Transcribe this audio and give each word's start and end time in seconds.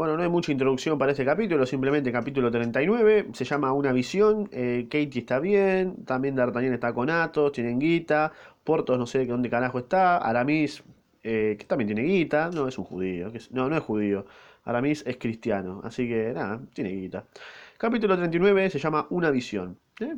Bueno, 0.00 0.16
no 0.16 0.22
hay 0.22 0.30
mucha 0.30 0.50
introducción 0.50 0.96
para 0.96 1.12
este 1.12 1.26
capítulo, 1.26 1.66
simplemente 1.66 2.10
capítulo 2.10 2.50
39, 2.50 3.32
se 3.34 3.44
llama 3.44 3.74
Una 3.74 3.92
visión, 3.92 4.48
eh, 4.50 4.86
Katie 4.88 5.20
está 5.20 5.38
bien, 5.40 6.06
también 6.06 6.34
D'Artagnan 6.34 6.72
está 6.72 6.94
con 6.94 7.10
Athos, 7.10 7.52
tienen 7.52 7.78
guita, 7.78 8.32
Portos 8.64 8.98
no 8.98 9.06
sé 9.06 9.26
dónde 9.26 9.50
carajo 9.50 9.78
está, 9.78 10.16
Aramis, 10.16 10.82
eh, 11.22 11.54
que 11.58 11.66
también 11.66 11.88
tiene 11.88 12.04
guita, 12.04 12.48
no 12.50 12.66
es 12.66 12.78
un 12.78 12.86
judío, 12.86 13.30
no, 13.50 13.68
no 13.68 13.76
es 13.76 13.82
judío, 13.82 14.24
Aramis 14.64 15.04
es 15.06 15.18
cristiano, 15.18 15.82
así 15.84 16.08
que 16.08 16.32
nada, 16.32 16.62
tiene 16.72 16.92
guita. 16.92 17.26
Capítulo 17.76 18.16
39 18.16 18.70
se 18.70 18.78
llama 18.78 19.06
Una 19.10 19.30
visión. 19.30 19.78
¿eh? 20.00 20.16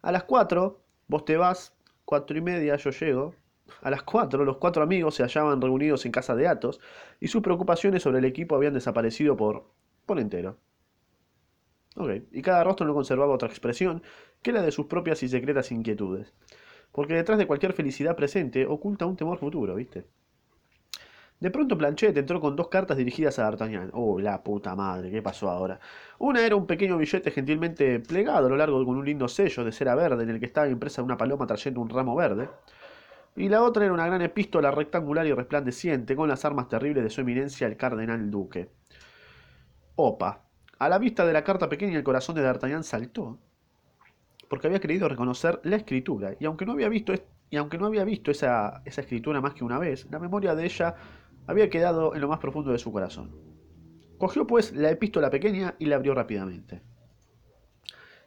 A 0.00 0.10
las 0.10 0.24
4, 0.24 0.80
vos 1.08 1.24
te 1.26 1.36
vas, 1.36 1.74
4 2.06 2.38
y 2.38 2.40
media 2.40 2.76
yo 2.76 2.88
llego, 2.92 3.34
a 3.82 3.90
las 3.90 4.02
4, 4.02 4.44
los 4.44 4.58
cuatro 4.58 4.82
amigos 4.82 5.14
se 5.14 5.22
hallaban 5.22 5.60
reunidos 5.60 6.04
en 6.06 6.12
casa 6.12 6.34
de 6.34 6.48
Athos 6.48 6.80
y 7.20 7.28
sus 7.28 7.42
preocupaciones 7.42 8.02
sobre 8.02 8.18
el 8.18 8.24
equipo 8.24 8.56
habían 8.56 8.74
desaparecido 8.74 9.36
por, 9.36 9.64
por 10.06 10.18
entero. 10.18 10.58
Okay. 11.96 12.26
Y 12.32 12.42
cada 12.42 12.64
rostro 12.64 12.86
no 12.86 12.94
conservaba 12.94 13.34
otra 13.34 13.48
expresión 13.48 14.02
que 14.42 14.52
la 14.52 14.62
de 14.62 14.72
sus 14.72 14.86
propias 14.86 15.22
y 15.22 15.28
secretas 15.28 15.70
inquietudes. 15.70 16.34
Porque 16.92 17.14
detrás 17.14 17.38
de 17.38 17.46
cualquier 17.46 17.72
felicidad 17.72 18.16
presente 18.16 18.66
oculta 18.66 19.06
un 19.06 19.16
temor 19.16 19.38
futuro, 19.38 19.74
¿viste? 19.76 20.06
De 21.40 21.50
pronto 21.50 21.76
Planchet 21.76 22.16
entró 22.16 22.40
con 22.40 22.56
dos 22.56 22.68
cartas 22.68 22.96
dirigidas 22.96 23.38
a 23.38 23.42
D'Artagnan. 23.42 23.90
Oh, 23.92 24.18
la 24.18 24.42
puta 24.42 24.74
madre, 24.74 25.10
¿qué 25.10 25.20
pasó 25.20 25.50
ahora? 25.50 25.78
Una 26.18 26.44
era 26.44 26.56
un 26.56 26.66
pequeño 26.66 26.96
billete 26.96 27.30
gentilmente 27.30 28.00
plegado 28.00 28.46
a 28.46 28.48
lo 28.48 28.56
largo 28.56 28.84
con 28.84 28.96
un 28.96 29.04
lindo 29.04 29.28
sello 29.28 29.64
de 29.64 29.72
cera 29.72 29.94
verde 29.94 30.22
en 30.22 30.30
el 30.30 30.40
que 30.40 30.46
estaba 30.46 30.68
impresa 30.68 31.02
una 31.02 31.16
paloma 31.16 31.46
trayendo 31.46 31.80
un 31.80 31.90
ramo 31.90 32.14
verde 32.16 32.48
y 33.36 33.48
la 33.48 33.62
otra 33.62 33.84
era 33.84 33.94
una 33.94 34.06
gran 34.06 34.22
epístola 34.22 34.70
rectangular 34.70 35.26
y 35.26 35.32
resplandeciente 35.32 36.14
con 36.14 36.28
las 36.28 36.44
armas 36.44 36.68
terribles 36.68 37.02
de 37.02 37.10
su 37.10 37.20
eminencia 37.20 37.66
el 37.66 37.76
cardenal 37.76 38.30
duque. 38.30 38.70
Opa. 39.96 40.42
A 40.78 40.88
la 40.88 40.98
vista 40.98 41.24
de 41.24 41.32
la 41.32 41.44
carta 41.44 41.68
pequeña 41.68 41.96
el 41.96 42.04
corazón 42.04 42.34
de 42.34 42.42
D'Artagnan 42.42 42.84
saltó, 42.84 43.38
porque 44.48 44.66
había 44.66 44.80
creído 44.80 45.08
reconocer 45.08 45.60
la 45.62 45.76
escritura, 45.76 46.34
y 46.38 46.46
aunque 46.46 46.66
no 46.66 46.72
había 46.72 46.88
visto, 46.88 48.30
esa, 48.30 48.82
esa 48.84 49.00
escritura 49.00 49.40
más 49.40 49.54
que 49.54 49.64
una 49.64 49.78
vez, 49.78 50.06
la 50.10 50.18
memoria 50.18 50.54
de 50.54 50.64
ella 50.64 50.96
había 51.46 51.70
quedado 51.70 52.14
en 52.14 52.20
lo 52.20 52.28
más 52.28 52.38
profundo 52.38 52.72
de 52.72 52.78
su 52.78 52.92
corazón. 52.92 53.32
Cogió 54.18 54.46
pues 54.46 54.72
la 54.72 54.90
epístola 54.90 55.30
pequeña 55.30 55.74
y 55.78 55.86
la 55.86 55.96
abrió 55.96 56.14
rápidamente. 56.14 56.82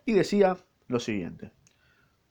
Y 0.06 0.14
decía 0.14 0.58
lo 0.88 1.00
siguiente. 1.00 1.52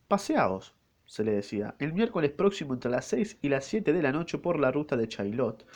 Paseaos, 0.08 0.75
se 1.06 1.24
le 1.24 1.32
decía, 1.32 1.74
el 1.78 1.92
miércoles 1.92 2.32
próximo 2.32 2.74
entre 2.74 2.90
las 2.90 3.06
seis 3.06 3.38
y 3.40 3.48
las 3.48 3.64
siete 3.64 3.92
de 3.92 4.02
la 4.02 4.12
noche 4.12 4.38
por 4.38 4.58
la 4.58 4.72
ruta 4.72 4.96
de 4.96 5.08
Chaillot, 5.08 5.66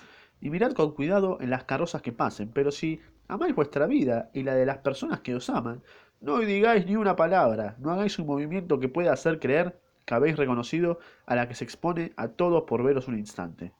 y 0.41 0.50
mirad 0.50 0.73
con 0.73 0.92
cuidado 0.95 1.39
en 1.41 1.50
las 1.50 1.64
carrozas 1.64 2.03
que 2.03 2.12
pasen, 2.12 2.50
pero 2.53 2.70
si 2.70 3.00
amáis 3.28 3.55
vuestra 3.55 3.86
vida 3.86 4.31
y 4.34 4.42
la 4.42 4.55
de 4.55 4.67
las 4.67 4.78
personas 4.78 5.20
que 5.20 5.34
os 5.34 5.48
aman, 5.48 5.83
no 6.20 6.39
digáis 6.39 6.86
ni 6.86 6.97
una 6.97 7.17
palabra, 7.17 7.77
no 7.78 7.91
hagáis 7.91 8.19
un 8.19 8.27
movimiento 8.27 8.81
que 8.81 8.89
pueda 8.89 9.12
hacer 9.12 9.39
creer 9.39 9.81
que 10.05 10.14
habéis 10.14 10.36
reconocido 10.36 10.98
a 11.27 11.34
la 11.34 11.48
que 11.48 11.55
se 11.55 11.64
expone 11.64 12.12
a 12.17 12.28
todos 12.28 12.64
por 12.64 12.83
veros 12.83 13.08
un 13.08 13.19
instante. 13.19 13.73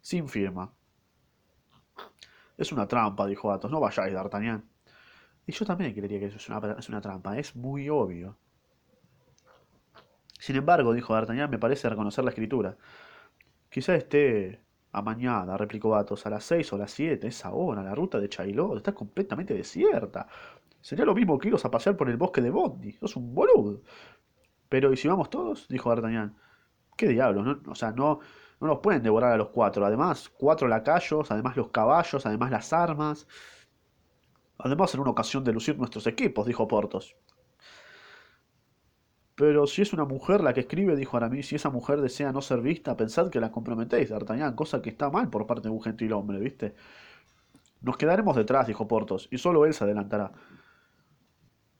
Sin 0.00 0.28
firma. 0.28 0.72
Es 2.56 2.70
una 2.70 2.86
trampa, 2.86 3.26
dijo 3.26 3.50
Athos, 3.50 3.70
no 3.70 3.80
vayáis, 3.80 4.14
D'Artagnan. 4.14 4.64
Y 5.46 5.52
yo 5.52 5.66
también 5.66 5.92
creería 5.92 6.20
que 6.20 6.26
eso 6.26 6.36
es 6.36 6.48
una, 6.48 6.76
es 6.78 6.88
una 6.88 7.00
trampa, 7.00 7.36
es 7.36 7.56
muy 7.56 7.88
obvio. 7.88 8.38
Sin 10.44 10.56
embargo, 10.56 10.92
dijo 10.92 11.14
D'Artagnan, 11.14 11.48
me 11.48 11.58
parece 11.58 11.88
reconocer 11.88 12.22
la 12.22 12.28
escritura. 12.28 12.76
Quizá 13.70 13.94
esté 13.94 14.60
amañada, 14.92 15.56
replicó 15.56 15.96
Athos, 15.96 16.26
a 16.26 16.30
las 16.30 16.44
seis 16.44 16.70
o 16.74 16.76
las 16.76 16.90
siete, 16.90 17.28
esa 17.28 17.54
hora, 17.54 17.82
la 17.82 17.94
ruta 17.94 18.20
de 18.20 18.28
Chaillot 18.28 18.76
está 18.76 18.92
completamente 18.92 19.54
desierta. 19.54 20.28
Sería 20.82 21.06
lo 21.06 21.14
mismo 21.14 21.38
que 21.38 21.48
iros 21.48 21.64
a 21.64 21.70
pasear 21.70 21.96
por 21.96 22.10
el 22.10 22.18
bosque 22.18 22.42
de 22.42 22.50
Bondi. 22.50 22.92
Sos 22.92 23.16
un 23.16 23.34
boludo. 23.34 23.80
Pero, 24.68 24.92
¿y 24.92 24.98
si 24.98 25.08
vamos 25.08 25.30
todos? 25.30 25.66
dijo 25.66 25.88
D'Artagnan. 25.88 26.36
¿Qué 26.94 27.08
diablos? 27.08 27.60
o 27.66 27.74
sea, 27.74 27.92
no, 27.92 28.20
no 28.60 28.66
nos 28.66 28.80
pueden 28.80 29.02
devorar 29.02 29.32
a 29.32 29.38
los 29.38 29.48
cuatro. 29.48 29.86
Además, 29.86 30.28
cuatro 30.28 30.68
lacayos, 30.68 31.30
además 31.30 31.56
los 31.56 31.70
caballos, 31.70 32.26
además 32.26 32.50
las 32.50 32.70
armas. 32.74 33.26
Además, 34.58 34.92
en 34.94 35.00
una 35.00 35.10
ocasión 35.10 35.42
de 35.42 35.54
lucir 35.54 35.78
nuestros 35.78 36.06
equipos, 36.06 36.46
dijo 36.46 36.68
Portos. 36.68 37.16
Pero 39.36 39.66
si 39.66 39.82
es 39.82 39.92
una 39.92 40.04
mujer 40.04 40.42
la 40.42 40.52
que 40.54 40.60
escribe, 40.60 40.94
dijo 40.94 41.16
Aramis, 41.16 41.48
si 41.48 41.56
esa 41.56 41.70
mujer 41.70 42.00
desea 42.00 42.32
no 42.32 42.40
ser 42.40 42.60
vista, 42.60 42.96
pensad 42.96 43.30
que 43.30 43.40
la 43.40 43.50
comprometéis, 43.50 44.10
D'Artagnan, 44.10 44.54
cosa 44.54 44.80
que 44.80 44.90
está 44.90 45.10
mal 45.10 45.28
por 45.28 45.46
parte 45.46 45.68
de 45.68 45.74
un 45.74 45.82
gentil 45.82 46.12
hombre, 46.12 46.38
¿viste? 46.38 46.74
Nos 47.80 47.96
quedaremos 47.96 48.36
detrás, 48.36 48.66
dijo 48.68 48.86
Portos, 48.86 49.28
y 49.32 49.38
solo 49.38 49.66
él 49.66 49.74
se 49.74 49.84
adelantará. 49.84 50.32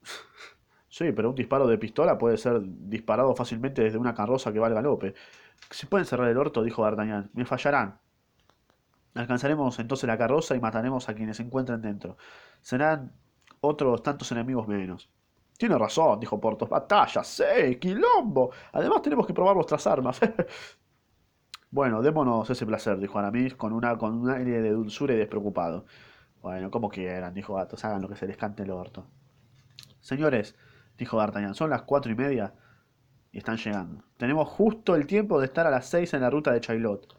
sí, 0.88 1.12
pero 1.12 1.31
un 1.31 1.37
disparo 1.37 1.69
de 1.69 1.78
pistola 1.78 2.19
puede 2.19 2.38
ser 2.38 2.60
disparado 2.62 3.34
fácilmente 3.37 3.82
desde 3.82 3.98
una 3.98 4.14
carroza 4.14 4.53
que 4.53 4.59
va 4.59 4.66
al 4.66 4.75
galope. 4.75 5.14
Si 5.70 5.87
pueden 5.87 6.06
cerrar 6.06 6.28
el 6.28 6.37
orto, 6.37 6.62
dijo 6.62 6.82
D'Artagnan, 6.82 7.31
me 7.34 7.44
fallarán. 7.44 8.00
Alcanzaremos 9.14 9.78
entonces 9.78 10.09
la 10.09 10.19
carroza 10.19 10.56
y 10.56 10.60
mataremos 10.60 11.09
a 11.09 11.14
quienes 11.14 11.37
se 11.37 11.44
encuentren 11.44 11.81
dentro. 11.81 12.16
Serán 12.62 13.12
otros 13.60 14.03
tantos 14.03 14.32
enemigos 14.32 14.66
menos. 14.66 15.09
Tiene 15.56 15.78
razón, 15.78 16.19
dijo 16.20 16.41
Portos. 16.41 16.69
Batalla, 16.69 17.22
sí, 17.22 17.76
quilombo. 17.81 18.50
Además 18.72 19.03
tenemos 19.03 19.26
que 19.26 19.34
probar 19.34 19.54
vuestras 19.54 19.87
armas. 19.87 20.20
bueno, 21.70 22.03
démonos 22.03 22.50
ese 22.50 22.66
placer, 22.66 22.98
dijo 22.98 23.19
Aramis 23.19 23.54
con 23.54 23.72
una 23.72 23.97
con 23.97 24.14
un 24.14 24.31
aire 24.31 24.60
de 24.62 24.70
dulzura 24.70 25.14
y 25.14 25.19
despreocupado. 25.19 25.87
Bueno, 26.43 26.70
como 26.70 26.88
quieran, 26.88 27.32
dijo 27.34 27.59
Athos, 27.59 27.84
hagan 27.84 28.03
lo 28.03 28.09
que 28.09 28.16
se 28.16 28.26
les 28.26 28.37
cante 28.37 28.64
el 28.64 28.70
orto. 28.70 29.06
Señores, 30.00 30.56
dijo 30.98 31.16
D'Artagnan, 31.16 31.54
son 31.54 31.70
las 31.70 31.82
cuatro 31.82 32.12
y 32.12 32.14
media 32.14 32.54
y 33.32 33.38
están 33.38 33.56
llegando. 33.56 34.04
Tenemos 34.16 34.48
justo 34.48 34.94
el 34.94 35.06
tiempo 35.06 35.41
de 35.41 35.47
estar 35.47 35.66
a 35.66 35.70
las 35.70 35.87
seis 35.87 36.12
en 36.14 36.20
la 36.20 36.31
ruta 36.31 36.53
de 36.53 36.60
Chaillot. 36.60 37.19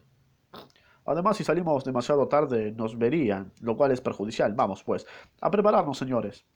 Además, 1.06 1.36
si 1.36 1.44
salimos 1.44 1.84
demasiado 1.84 2.28
tarde, 2.28 2.72
nos 2.72 2.98
verían, 2.98 3.52
lo 3.60 3.76
cual 3.76 3.92
es 3.92 4.00
perjudicial. 4.00 4.52
Vamos, 4.54 4.82
pues, 4.82 5.06
a 5.40 5.50
prepararnos, 5.50 5.98
señores. 5.98 6.46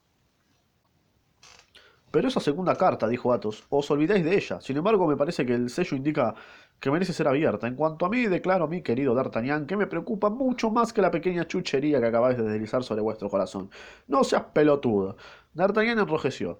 Pero 2.11 2.27
esa 2.27 2.41
segunda 2.41 2.75
carta, 2.75 3.07
dijo 3.07 3.31
Athos, 3.31 3.65
os 3.69 3.89
olvidáis 3.89 4.23
de 4.25 4.35
ella. 4.35 4.59
Sin 4.59 4.75
embargo, 4.75 5.07
me 5.07 5.15
parece 5.15 5.45
que 5.45 5.53
el 5.53 5.69
sello 5.69 5.95
indica 5.95 6.35
que 6.79 6.91
merece 6.91 7.13
ser 7.13 7.27
abierta. 7.27 7.67
En 7.67 7.75
cuanto 7.75 8.05
a 8.05 8.09
mí, 8.09 8.25
declaro, 8.25 8.67
mi 8.67 8.81
querido 8.81 9.15
D'Artagnan, 9.15 9.65
que 9.65 9.77
me 9.77 9.87
preocupa 9.87 10.29
mucho 10.29 10.71
más 10.71 10.91
que 10.91 11.01
la 11.01 11.09
pequeña 11.09 11.47
chuchería 11.47 12.01
que 12.01 12.07
acabáis 12.07 12.37
de 12.37 12.43
deslizar 12.43 12.83
sobre 12.83 13.01
vuestro 13.01 13.29
corazón. 13.29 13.69
No 14.07 14.25
seas 14.25 14.43
pelotudo. 14.53 15.15
D'Artagnan 15.53 15.99
enrojeció. 15.99 16.59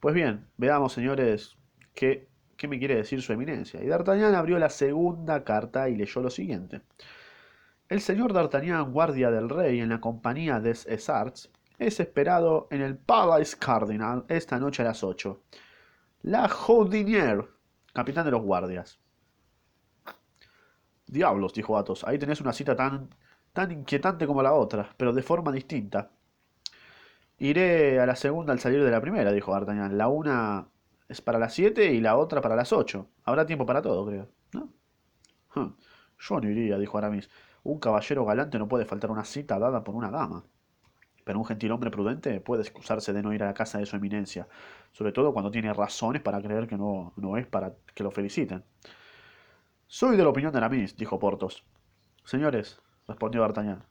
Pues 0.00 0.14
bien, 0.14 0.46
veamos, 0.58 0.92
señores, 0.92 1.56
qué, 1.94 2.28
qué 2.58 2.68
me 2.68 2.78
quiere 2.78 2.96
decir 2.96 3.22
su 3.22 3.32
eminencia. 3.32 3.82
Y 3.82 3.86
D'Artagnan 3.86 4.34
abrió 4.34 4.58
la 4.58 4.68
segunda 4.68 5.42
carta 5.44 5.88
y 5.88 5.96
leyó 5.96 6.20
lo 6.20 6.28
siguiente. 6.28 6.82
El 7.88 8.00
señor 8.00 8.34
D'Artagnan, 8.34 8.92
guardia 8.92 9.30
del 9.30 9.48
rey 9.48 9.80
en 9.80 9.88
la 9.88 10.00
compañía 10.00 10.60
des 10.60 10.86
Essarts, 10.86 11.50
es 11.78 12.00
esperado 12.00 12.68
en 12.70 12.82
el 12.82 12.96
Palace 12.96 13.56
Cardinal 13.58 14.24
esta 14.28 14.58
noche 14.58 14.82
a 14.82 14.86
las 14.86 15.02
8. 15.02 15.42
La 16.22 16.48
Jodinier, 16.48 17.48
capitán 17.92 18.24
de 18.24 18.30
los 18.30 18.42
guardias. 18.42 18.98
Diablos, 21.06 21.52
dijo 21.52 21.76
Athos, 21.76 22.04
ahí 22.04 22.18
tenés 22.18 22.40
una 22.40 22.52
cita 22.52 22.74
tan, 22.74 23.10
tan 23.52 23.70
inquietante 23.70 24.26
como 24.26 24.42
la 24.42 24.54
otra, 24.54 24.94
pero 24.96 25.12
de 25.12 25.22
forma 25.22 25.52
distinta. 25.52 26.10
Iré 27.38 28.00
a 28.00 28.06
la 28.06 28.16
segunda 28.16 28.52
al 28.52 28.60
salir 28.60 28.82
de 28.82 28.90
la 28.90 29.00
primera, 29.00 29.32
dijo 29.32 29.52
D'Artagnan. 29.52 29.98
La 29.98 30.08
una 30.08 30.68
es 31.08 31.20
para 31.20 31.38
las 31.38 31.52
7 31.54 31.92
y 31.92 32.00
la 32.00 32.16
otra 32.16 32.40
para 32.40 32.56
las 32.56 32.72
8. 32.72 33.06
Habrá 33.24 33.44
tiempo 33.44 33.66
para 33.66 33.82
todo, 33.82 34.06
creo. 34.06 34.28
¿No? 34.52 35.76
Yo 36.18 36.40
no 36.40 36.48
iría, 36.48 36.78
dijo 36.78 36.96
Aramis. 36.96 37.28
Un 37.64 37.80
caballero 37.80 38.24
galante 38.24 38.58
no 38.58 38.68
puede 38.68 38.84
faltar 38.84 39.10
una 39.10 39.24
cita 39.24 39.58
dada 39.58 39.82
por 39.82 39.94
una 39.94 40.10
dama 40.10 40.44
pero 41.24 41.38
un 41.38 41.44
gentilhombre 41.44 41.90
prudente 41.90 42.40
puede 42.40 42.62
excusarse 42.62 43.12
de 43.12 43.22
no 43.22 43.32
ir 43.32 43.42
a 43.42 43.46
la 43.46 43.54
casa 43.54 43.78
de 43.78 43.86
su 43.86 43.96
eminencia, 43.96 44.46
sobre 44.92 45.12
todo 45.12 45.32
cuando 45.32 45.50
tiene 45.50 45.72
razones 45.72 46.22
para 46.22 46.40
creer 46.40 46.68
que 46.68 46.76
no, 46.76 47.12
no 47.16 47.36
es 47.36 47.46
para 47.46 47.74
que 47.94 48.04
lo 48.04 48.10
feliciten. 48.10 48.64
Soy 49.86 50.16
de 50.16 50.22
la 50.22 50.28
opinión 50.28 50.52
de 50.52 50.58
Aramis, 50.58 50.96
dijo 50.96 51.18
Portos. 51.18 51.64
Señores, 52.24 52.80
respondió 53.06 53.40
D'Artagnan, 53.40 53.84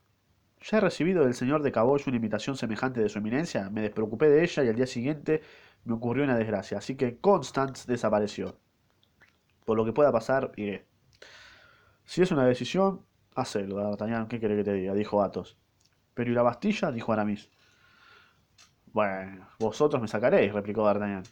ya 0.63 0.77
he 0.77 0.81
recibido 0.81 1.25
del 1.25 1.33
señor 1.33 1.61
de 1.61 1.73
Caboche 1.73 2.09
una 2.09 2.15
invitación 2.15 2.55
semejante 2.55 3.01
de 3.01 3.09
su 3.09 3.17
eminencia, 3.17 3.69
me 3.69 3.81
despreocupé 3.81 4.29
de 4.29 4.43
ella 4.43 4.63
y 4.63 4.69
al 4.69 4.75
día 4.75 4.87
siguiente 4.87 5.41
me 5.83 5.93
ocurrió 5.93 6.23
una 6.23 6.37
desgracia, 6.37 6.77
así 6.77 6.95
que 6.95 7.17
Constance 7.17 7.85
desapareció. 7.91 8.57
Por 9.65 9.77
lo 9.77 9.83
que 9.83 9.91
pueda 9.91 10.11
pasar, 10.11 10.51
iré. 10.55 10.85
Si 12.05 12.21
es 12.21 12.31
una 12.31 12.45
decisión, 12.45 13.05
hacelo, 13.35 13.75
D'Artagnan, 13.75 14.27
¿qué 14.29 14.39
quiere 14.39 14.55
que 14.55 14.63
te 14.63 14.73
diga? 14.73 14.93
dijo 14.93 15.21
Athos. 15.21 15.57
Pero 16.13 16.31
¿y 16.31 16.33
la 16.33 16.43
Bastilla? 16.43 16.91
dijo 16.91 17.11
Aramis. 17.13 17.49
Bueno, 18.93 19.47
vosotros 19.59 20.01
me 20.01 20.07
sacaréis, 20.07 20.53
replicó 20.53 20.85
D'Artagnan. 20.85 21.23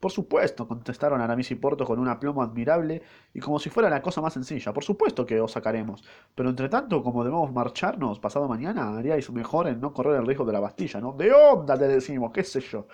Por 0.00 0.10
supuesto, 0.10 0.66
contestaron 0.66 1.20
Aramis 1.20 1.50
y 1.50 1.56
Porto 1.56 1.84
con 1.84 1.98
un 1.98 2.08
aplomo 2.08 2.42
admirable 2.42 3.02
y 3.34 3.40
como 3.40 3.58
si 3.58 3.68
fuera 3.68 3.90
la 3.90 4.00
cosa 4.00 4.22
más 4.22 4.32
sencilla. 4.32 4.72
Por 4.72 4.82
supuesto 4.82 5.26
que 5.26 5.38
os 5.40 5.52
sacaremos. 5.52 6.02
Pero 6.34 6.48
entre 6.48 6.70
tanto, 6.70 7.02
como 7.02 7.22
debemos 7.22 7.52
marcharnos 7.52 8.18
pasado 8.18 8.48
mañana, 8.48 8.96
haríais 8.96 9.30
mejor 9.30 9.68
en 9.68 9.78
no 9.78 9.92
correr 9.92 10.16
el 10.16 10.26
riesgo 10.26 10.46
de 10.46 10.54
la 10.54 10.60
Bastilla, 10.60 11.00
¿no? 11.00 11.12
De 11.12 11.30
onda 11.32 11.76
te 11.78 11.86
decimos, 11.86 12.32
qué 12.32 12.44
sé 12.44 12.60
yo. 12.60 12.86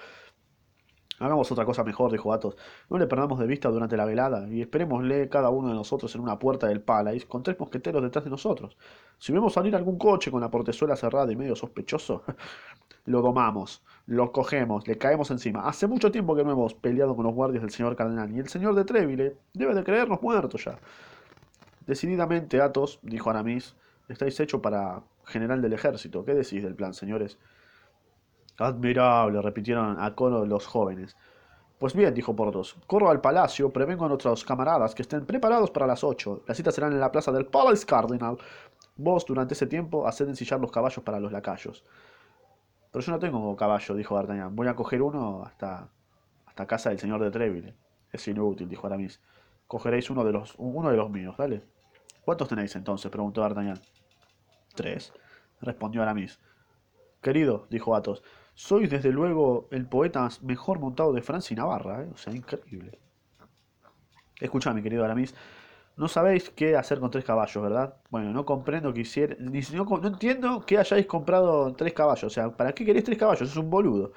Hagamos 1.18 1.50
otra 1.50 1.64
cosa 1.64 1.82
mejor, 1.82 2.12
dijo 2.12 2.32
Athos. 2.32 2.56
No 2.90 2.98
le 2.98 3.06
perdamos 3.06 3.38
de 3.38 3.46
vista 3.46 3.70
durante 3.70 3.96
la 3.96 4.04
velada 4.04 4.48
y 4.48 4.60
esperémosle 4.60 5.28
cada 5.28 5.48
uno 5.50 5.68
de 5.68 5.74
nosotros 5.74 6.14
en 6.14 6.20
una 6.20 6.38
puerta 6.38 6.66
del 6.66 6.82
Palais 6.82 7.24
con 7.24 7.42
tres 7.42 7.58
mosqueteros 7.58 8.02
detrás 8.02 8.24
de 8.24 8.30
nosotros. 8.30 8.76
Si 9.18 9.32
vemos 9.32 9.54
salir 9.54 9.74
algún 9.74 9.96
coche 9.98 10.30
con 10.30 10.40
la 10.40 10.50
portezuela 10.50 10.94
cerrada 10.94 11.32
y 11.32 11.36
medio 11.36 11.56
sospechoso, 11.56 12.22
lo 13.06 13.22
domamos, 13.22 13.82
lo 14.06 14.30
cogemos, 14.30 14.86
le 14.86 14.98
caemos 14.98 15.30
encima. 15.30 15.66
Hace 15.66 15.86
mucho 15.86 16.10
tiempo 16.10 16.36
que 16.36 16.44
no 16.44 16.52
hemos 16.52 16.74
peleado 16.74 17.16
con 17.16 17.24
los 17.24 17.34
guardias 17.34 17.62
del 17.62 17.70
señor 17.70 17.96
cardenal 17.96 18.30
y 18.34 18.38
el 18.38 18.48
señor 18.48 18.74
de 18.74 18.84
Treville 18.84 19.36
debe 19.54 19.74
de 19.74 19.84
creernos 19.84 20.20
muertos 20.20 20.64
ya. 20.64 20.78
Decididamente, 21.86 22.60
Athos, 22.60 22.98
dijo 23.02 23.30
Aramis, 23.30 23.74
estáis 24.08 24.38
hecho 24.40 24.60
para 24.60 25.02
general 25.24 25.62
del 25.62 25.72
ejército. 25.72 26.24
¿Qué 26.24 26.34
decís 26.34 26.62
del 26.62 26.74
plan, 26.74 26.94
señores? 26.94 27.38
Admirable, 28.58 29.43
repitieron 29.43 30.00
a 30.00 30.14
coro 30.14 30.44
los 30.47 30.67
jóvenes. 30.67 31.17
Pues 31.79 31.94
bien, 31.94 32.14
dijo 32.14 32.35
Porthos, 32.35 32.75
corro 32.87 33.11
al 33.11 33.20
palacio, 33.20 33.70
prevengo 33.70 34.06
a 34.06 34.08
nuestros 34.08 34.44
camaradas 34.44 34.94
que 34.94 35.03
estén 35.03 35.26
preparados 35.26 35.70
para 35.70 35.87
las 35.87 36.03
ocho. 36.03 36.43
Las 36.47 36.56
citas 36.56 36.75
serán 36.75 36.93
en 36.93 37.00
la 37.00 37.12
plaza 37.12 37.31
del 37.32 37.47
Palace 37.47 37.85
Cardinal. 37.85 38.38
Vos, 38.97 39.26
durante 39.26 39.53
ese 39.53 39.67
tiempo, 39.67 40.06
haced 40.06 40.26
ensillar 40.26 40.58
los 40.58 40.73
caballos 40.73 41.05
para 41.05 41.20
los 41.20 41.32
lacayos. 41.32 41.85
Pero 42.91 43.05
yo 43.05 43.12
no 43.12 43.19
tengo 43.19 43.55
caballo, 43.56 43.94
dijo 43.94 44.14
D'Artagnan. 44.14 44.56
Voy 44.56 44.69
a 44.69 44.75
coger 44.75 45.03
uno 45.03 45.43
hasta, 45.44 45.91
hasta 46.47 46.67
casa 46.67 46.88
del 46.88 46.99
señor 46.99 47.23
de 47.23 47.31
Treville. 47.31 47.75
Es 48.11 48.26
inútil, 48.26 48.70
dijo 48.70 48.87
Aramis. 48.87 49.20
Cogeréis 49.67 50.08
uno 50.08 50.25
de 50.25 50.32
los, 50.32 50.55
uno 50.56 50.91
de 50.91 50.97
los 50.97 51.11
míos, 51.11 51.37
¿vale? 51.37 51.62
¿Cuántos 52.25 52.49
tenéis 52.49 52.75
entonces? 52.75 53.11
preguntó 53.11 53.43
D'Artagnan. 53.43 53.79
Tres, 54.75 55.12
respondió 55.61 56.03
Aramis. 56.03 56.41
Querido, 57.20 57.67
dijo 57.69 57.94
Athos, 57.94 58.23
soy 58.56 58.87
desde 58.87 59.12
luego 59.12 59.69
el 59.70 59.87
poeta 59.87 60.29
mejor 60.43 60.81
montado 60.81 61.12
de 61.12 61.23
Francia 61.23 61.55
y 61.55 61.58
Navarra, 61.58 62.03
¿eh? 62.03 62.11
o 62.12 62.17
sea, 62.17 62.35
increíble. 62.35 62.99
Escucha, 64.41 64.73
mi 64.73 64.82
querido 64.82 65.05
Aramis, 65.05 65.35
no 65.97 66.08
sabéis 66.08 66.50
qué 66.50 66.75
hacer 66.76 66.99
con 66.99 67.11
tres 67.11 67.25
caballos, 67.25 67.62
¿verdad? 67.62 67.97
Bueno, 68.11 68.32
no 68.32 68.47
comprendo 68.47 68.93
que 68.94 69.00
hiciera, 69.03 69.37
no, 69.38 69.85
no 69.85 70.08
entiendo 70.08 70.64
que 70.67 70.79
hayáis 70.79 71.06
comprado 71.06 71.75
tres 71.75 71.93
caballos, 71.93 72.25
o 72.25 72.31
sea, 72.31 72.50
¿para 72.56 72.73
qué 72.75 72.85
queréis 72.87 73.05
tres 73.05 73.19
caballos? 73.19 73.50
Es 73.50 73.56
un 73.56 73.70
boludo. 73.70 74.12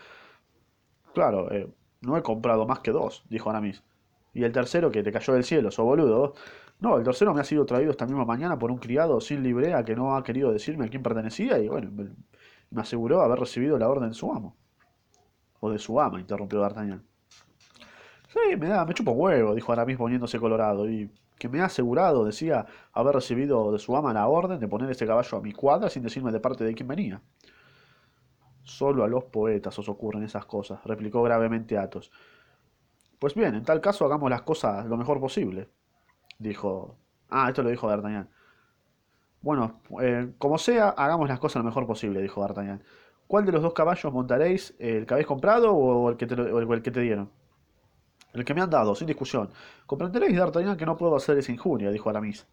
Claro, 1.14 1.52
eh, 1.52 1.68
no 2.02 2.18
he 2.18 2.24
comprado 2.24 2.66
más 2.66 2.80
que 2.80 2.92
dos, 2.92 3.24
dijo 3.30 3.50
Aramis. 3.50 3.84
Y 4.34 4.44
el 4.44 4.52
tercero 4.54 4.90
que 4.92 5.04
te 5.04 5.12
cayó 5.12 5.34
del 5.34 5.44
cielo, 5.44 5.70
so 5.72 5.84
boludo. 5.84 6.34
No, 6.80 6.98
el 6.98 7.04
tercero 7.04 7.34
me 7.34 7.42
ha 7.42 7.44
sido 7.44 7.66
traído 7.66 7.92
esta 7.92 8.06
misma 8.06 8.24
mañana 8.26 8.58
por 8.58 8.72
un 8.72 8.78
criado 8.78 9.20
sin 9.20 9.44
librea 9.44 9.84
que 9.84 9.96
no 9.96 10.16
ha 10.16 10.24
querido 10.24 10.52
decirme 10.54 10.86
a 10.86 10.90
quién 10.90 11.04
pertenecía 11.04 11.60
y 11.60 11.68
bueno, 11.68 11.92
me 12.71 12.81
aseguró 12.81 13.21
haber 13.21 13.39
recibido 13.39 13.77
la 13.77 13.89
orden 13.89 14.10
de 14.10 14.16
su 14.16 14.31
amo. 14.31 14.56
O 15.60 15.69
de 15.69 15.80
su 15.80 16.00
ama, 16.00 16.19
interrumpió 16.19 16.60
D'Artagnan. 16.60 17.04
Sí, 18.30 18.56
me 18.57 18.68
da, 18.68 18.86
me 18.86 18.94
chupo 18.94 19.12
huevo, 19.12 19.56
dijo 19.56 19.71
Aramis 19.71 19.98
poniéndose 19.98 20.39
colorado, 20.39 20.88
y 20.89 21.12
que 21.38 21.50
me 21.50 21.62
ha 21.62 21.66
asegurado, 21.66 22.25
decía, 22.25 22.66
haber 22.94 23.16
recibido 23.16 23.71
de 23.71 23.80
su 23.80 23.95
ama 23.95 24.13
la 24.13 24.27
orden 24.27 24.60
de 24.60 24.68
poner 24.68 24.89
ese 24.92 25.07
caballo 25.07 25.38
a 25.38 25.42
mi 25.42 25.54
cuadra 25.54 25.89
sin 25.89 26.04
decirme 26.04 26.31
de 26.31 26.39
parte 26.39 26.63
de 26.63 26.75
quién 26.75 26.88
venía. 26.88 27.21
Solo 28.62 29.04
a 29.04 29.07
los 29.07 29.24
poetas 29.25 29.80
os 29.80 29.89
ocurren 29.89 30.24
esas 30.24 30.45
cosas, 30.45 30.83
replicó 30.83 31.24
gravemente 31.24 31.77
Athos. 31.77 32.12
Pues 33.18 33.33
bien, 33.33 33.56
en 33.56 33.63
tal 33.63 33.81
caso 33.81 34.06
hagamos 34.06 34.30
las 34.30 34.44
cosas 34.44 34.86
lo 34.86 34.95
mejor 34.95 35.19
posible, 35.19 35.69
dijo. 36.38 36.98
Ah, 37.30 37.50
esto 37.50 37.63
lo 37.63 37.69
dijo 37.69 37.88
D'Artagnan. 37.88 38.30
Bueno, 39.42 39.82
eh, 40.02 40.34
como 40.38 40.58
sea, 40.58 40.90
hagamos 40.90 41.30
las 41.30 41.40
cosas 41.40 41.62
lo 41.62 41.64
mejor 41.64 41.88
posible, 41.88 42.22
dijo 42.22 42.42
D'Artagnan. 42.42 42.84
¿Cuál 43.28 43.46
de 43.46 43.52
los 43.52 43.62
dos 43.62 43.74
caballos 43.74 44.12
montaréis? 44.12 44.76
¿El 44.80 45.06
que 45.06 45.14
habéis 45.14 45.28
comprado 45.28 45.74
o 45.74 46.10
el 46.10 46.18
que 46.18 46.26
te, 46.28 47.00
dieron? 47.02 47.32
El 48.34 48.44
que 48.44 48.54
me 48.54 48.62
han 48.62 48.70
dado, 48.70 48.96
sin 48.96 49.08
discusión. 49.08 49.50
Comprenderéis, 49.86 50.36
D'Artagnan, 50.36 50.76
que 50.76 50.86
no 50.86 50.98
puedo 50.98 51.16
hacer 51.16 51.38
esa 51.38 51.52
injuria, 51.52 51.92
dijo 51.92 52.10
Aramis. 52.10 52.48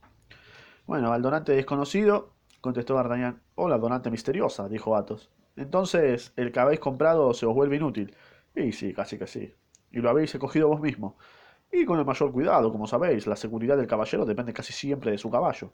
Bueno, 0.87 1.12
al 1.12 1.23
donante 1.23 1.53
desconocido, 1.53 2.35
contestó 2.61 2.94
D'Artagnan. 2.94 3.43
Hola, 3.56 3.79
donante 3.79 4.11
misteriosa, 4.11 4.69
dijo 4.69 4.97
Athos. 4.97 5.31
Entonces, 5.56 6.33
el 6.37 6.53
que 6.53 6.61
habéis 6.61 6.79
comprado 6.79 7.35
se 7.35 7.47
os 7.47 7.55
vuelve 7.55 7.77
inútil. 7.77 8.15
Y 8.55 8.73
sí, 8.73 8.93
casi 8.94 9.19
que 9.19 9.27
sí. 9.27 9.53
Y 9.91 9.99
lo 9.99 10.11
habéis 10.11 10.35
escogido 10.35 10.69
vos 10.69 10.81
mismo. 10.81 11.17
Y 11.73 11.85
con 11.85 11.99
el 11.99 12.05
mayor 12.05 12.31
cuidado, 12.31 12.71
como 12.71 12.87
sabéis, 12.87 13.27
la 13.27 13.37
seguridad 13.37 13.77
del 13.77 13.87
caballero 13.87 14.25
depende 14.25 14.53
casi 14.53 14.73
siempre 14.73 15.11
de 15.11 15.19
su 15.19 15.31
caballo. 15.31 15.73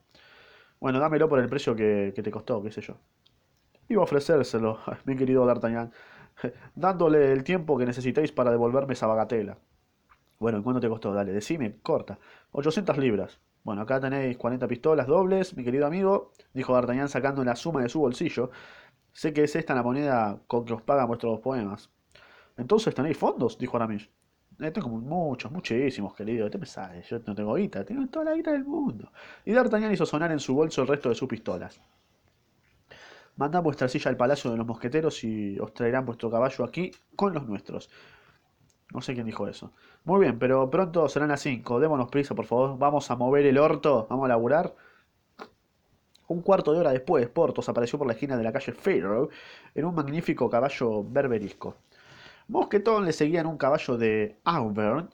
Bueno, 0.82 0.98
dámelo 0.98 1.28
por 1.28 1.38
el 1.38 1.48
precio 1.48 1.76
que, 1.76 2.12
te 2.12 2.30
costó, 2.32 2.60
qué 2.60 2.72
sé 2.72 2.80
yo. 2.80 2.96
Iba 3.88 4.00
a 4.00 4.04
ofrecérselo, 4.04 4.80
mi 5.04 5.14
querido 5.14 5.46
D'Artagnan, 5.46 5.92
dándole 6.74 7.30
el 7.30 7.44
tiempo 7.44 7.78
que 7.78 7.86
necesitéis 7.86 8.32
para 8.32 8.50
devolverme 8.50 8.94
esa 8.94 9.06
bagatela. 9.06 9.58
Bueno, 10.40 10.58
¿en 10.58 10.64
cuánto 10.64 10.80
te 10.80 10.88
costó? 10.88 11.14
Dale, 11.14 11.32
decime, 11.32 11.78
corta. 11.82 12.18
800 12.50 12.98
libras. 12.98 13.38
Bueno, 13.62 13.82
acá 13.82 14.00
tenéis 14.00 14.36
40 14.36 14.66
pistolas 14.66 15.06
dobles, 15.06 15.56
mi 15.56 15.62
querido 15.62 15.86
amigo, 15.86 16.32
dijo 16.52 16.74
D'Artagnan 16.74 17.08
sacando 17.08 17.44
la 17.44 17.54
suma 17.54 17.80
de 17.82 17.88
su 17.88 18.00
bolsillo. 18.00 18.50
Sé 19.12 19.32
que 19.32 19.44
es 19.44 19.54
esta 19.54 19.76
la 19.76 19.84
moneda 19.84 20.40
con 20.48 20.64
que 20.64 20.72
os 20.72 20.82
pagan 20.82 21.06
vuestros 21.06 21.38
poemas. 21.38 21.90
Entonces 22.56 22.92
tenéis 22.92 23.16
fondos, 23.16 23.56
dijo 23.56 23.76
Aramis. 23.76 24.10
Tengo 24.70 24.88
muchos, 24.88 25.50
muchísimos, 25.50 26.14
querido. 26.14 26.48
¿Qué 26.48 26.58
me? 26.58 26.66
Yo 26.66 27.18
no 27.26 27.34
tengo 27.34 27.54
guita, 27.54 27.84
tengo 27.84 28.06
toda 28.06 28.26
la 28.26 28.34
guita 28.34 28.52
del 28.52 28.64
mundo. 28.64 29.10
Y 29.44 29.52
D'Artagnan 29.52 29.92
hizo 29.92 30.06
sonar 30.06 30.30
en 30.30 30.38
su 30.38 30.54
bolso 30.54 30.82
el 30.82 30.88
resto 30.88 31.08
de 31.08 31.16
sus 31.16 31.28
pistolas. 31.28 31.80
Mandad 33.36 33.62
vuestra 33.62 33.88
silla 33.88 34.10
al 34.10 34.16
palacio 34.16 34.50
de 34.52 34.56
los 34.58 34.66
mosqueteros 34.66 35.24
y 35.24 35.58
os 35.58 35.74
traerán 35.74 36.06
vuestro 36.06 36.30
caballo 36.30 36.64
aquí 36.64 36.92
con 37.16 37.34
los 37.34 37.46
nuestros. 37.46 37.90
No 38.92 39.00
sé 39.00 39.14
quién 39.14 39.26
dijo 39.26 39.48
eso. 39.48 39.72
Muy 40.04 40.20
bien, 40.20 40.38
pero 40.38 40.68
pronto 40.70 41.08
serán 41.08 41.30
las 41.30 41.40
5. 41.40 41.80
Démonos 41.80 42.08
prisa, 42.10 42.34
por 42.34 42.44
favor. 42.44 42.78
Vamos 42.78 43.10
a 43.10 43.16
mover 43.16 43.46
el 43.46 43.58
orto. 43.58 44.06
Vamos 44.08 44.26
a 44.26 44.28
laburar. 44.28 44.74
Un 46.28 46.40
cuarto 46.40 46.72
de 46.72 46.80
hora 46.80 46.92
después, 46.92 47.28
Portos 47.28 47.68
apareció 47.68 47.98
por 47.98 48.06
la 48.06 48.12
esquina 48.12 48.36
de 48.36 48.44
la 48.44 48.52
calle 48.52 48.72
Pharaoh 48.72 49.28
en 49.74 49.84
un 49.84 49.94
magnífico 49.94 50.48
caballo 50.48 51.02
berberisco. 51.02 51.76
Mosquetón 52.52 53.06
le 53.06 53.14
seguía 53.14 53.40
en 53.40 53.46
un 53.46 53.56
caballo 53.56 53.96
de 53.96 54.38
Auvergne, 54.44 55.08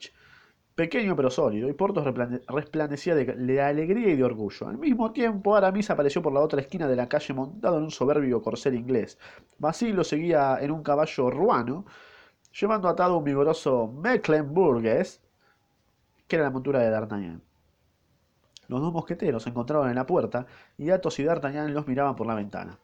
pequeño 0.75 1.15
pero 1.15 1.31
sólido, 1.31 1.69
y 1.69 1.73
Portos 1.73 2.05
resplandecía 2.49 3.15
de, 3.15 3.61
alegría 3.63 4.09
y 4.09 4.17
de 4.17 4.25
orgullo. 4.25 4.67
Al 4.67 4.77
mismo 4.77 5.13
tiempo, 5.13 5.55
Aramis 5.55 5.89
apareció 5.89 6.21
por 6.21 6.33
la 6.33 6.41
otra 6.41 6.61
esquina 6.61 6.89
de 6.89 6.97
la 6.97 7.09
calle 7.09 7.35
montado 7.35 7.79
en 7.79 7.85
un 7.85 7.93
soberbio 7.93 8.43
corcel 8.43 8.75
inglés. 8.75 9.21
Basil 9.57 9.95
lo 9.95 10.03
seguía 10.03 10.59
en 10.61 10.73
un 10.73 10.83
caballo 10.83 11.31
ruano, 11.31 11.87
llevando 12.61 12.89
atado 12.89 13.19
un 13.19 13.25
vigoroso 13.25 13.87
Mecklenburgues, 13.87 15.21
que 16.27 16.35
era 16.35 16.47
la 16.47 16.51
montura 16.51 16.81
de 16.81 16.91
D'Artagnan. 16.91 17.41
Los 18.67 18.81
dos 18.81 18.93
mosqueteros 18.93 19.45
se 19.45 19.51
encontraban 19.51 19.91
en 19.91 19.95
la 19.95 20.07
puerta 20.07 20.45
y 20.77 20.91
Athos 20.91 21.21
y 21.21 21.23
D'Artagnan 21.23 21.73
los 21.73 21.87
miraban 21.87 22.17
por 22.17 22.27
la 22.27 22.35
ventana. 22.35 22.81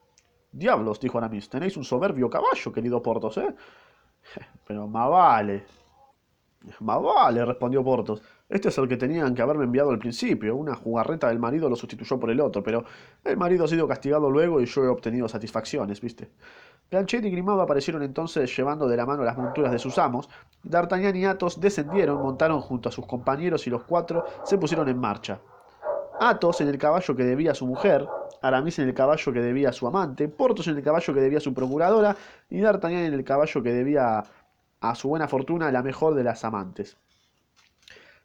Diablos, 0.52 1.00
dijo 1.00 1.18
Aramis, 1.18 1.48
tenéis 1.48 1.76
un 1.76 1.82
soberbio 1.82 2.30
caballo, 2.30 2.72
querido 2.72 3.02
Portos, 3.02 3.38
¿eh? 3.38 3.52
Pero 4.66 4.86
más 4.86 5.10
vale. 5.10 5.64
Más 6.80 7.02
vale, 7.02 7.44
respondió 7.44 7.84
Portos. 7.84 8.22
Este 8.48 8.68
es 8.68 8.78
el 8.78 8.88
que 8.88 8.96
tenían 8.96 9.34
que 9.34 9.42
haberme 9.42 9.64
enviado 9.64 9.90
al 9.90 9.98
principio. 9.98 10.56
Una 10.56 10.74
jugarreta 10.74 11.28
del 11.28 11.38
marido 11.38 11.68
lo 11.68 11.76
sustituyó 11.76 12.18
por 12.18 12.30
el 12.30 12.40
otro, 12.40 12.62
pero 12.62 12.84
el 13.24 13.36
marido 13.36 13.64
ha 13.64 13.68
sido 13.68 13.88
castigado 13.88 14.30
luego 14.30 14.60
y 14.60 14.66
yo 14.66 14.84
he 14.84 14.88
obtenido 14.88 15.28
satisfacciones, 15.28 16.00
¿viste? 16.00 16.30
Planchet 16.88 17.24
y 17.24 17.30
Grimado 17.30 17.62
aparecieron 17.62 18.02
entonces 18.02 18.54
llevando 18.56 18.86
de 18.86 18.96
la 18.96 19.06
mano 19.06 19.24
las 19.24 19.36
monturas 19.36 19.72
de 19.72 19.78
sus 19.78 19.98
amos. 19.98 20.28
D'Artagnan 20.62 21.16
y 21.16 21.24
Athos 21.24 21.60
descendieron, 21.60 22.22
montaron 22.22 22.60
junto 22.60 22.88
a 22.88 22.92
sus 22.92 23.06
compañeros 23.06 23.66
y 23.66 23.70
los 23.70 23.84
cuatro 23.84 24.24
se 24.44 24.58
pusieron 24.58 24.88
en 24.88 24.98
marcha. 24.98 25.40
Athos 26.20 26.60
en 26.60 26.68
el 26.68 26.78
caballo 26.78 27.16
que 27.16 27.24
debía 27.24 27.52
a 27.52 27.54
su 27.54 27.66
mujer, 27.66 28.06
Aramis 28.40 28.78
en 28.78 28.88
el 28.88 28.94
caballo 28.94 29.32
que 29.32 29.40
debía 29.40 29.70
a 29.70 29.72
su 29.72 29.86
amante, 29.86 30.28
Portos 30.28 30.68
en 30.68 30.76
el 30.76 30.82
caballo 30.82 31.14
que 31.14 31.20
debía 31.20 31.38
a 31.38 31.40
su 31.40 31.52
procuradora 31.52 32.16
y 32.48 32.60
D'Artagnan 32.60 33.04
en 33.04 33.14
el 33.14 33.24
caballo 33.24 33.62
que 33.62 33.72
debía 33.72 34.22
a 34.80 34.94
su 34.94 35.08
buena 35.08 35.28
fortuna, 35.28 35.72
la 35.72 35.82
mejor 35.82 36.14
de 36.14 36.24
las 36.24 36.44
amantes. 36.44 36.96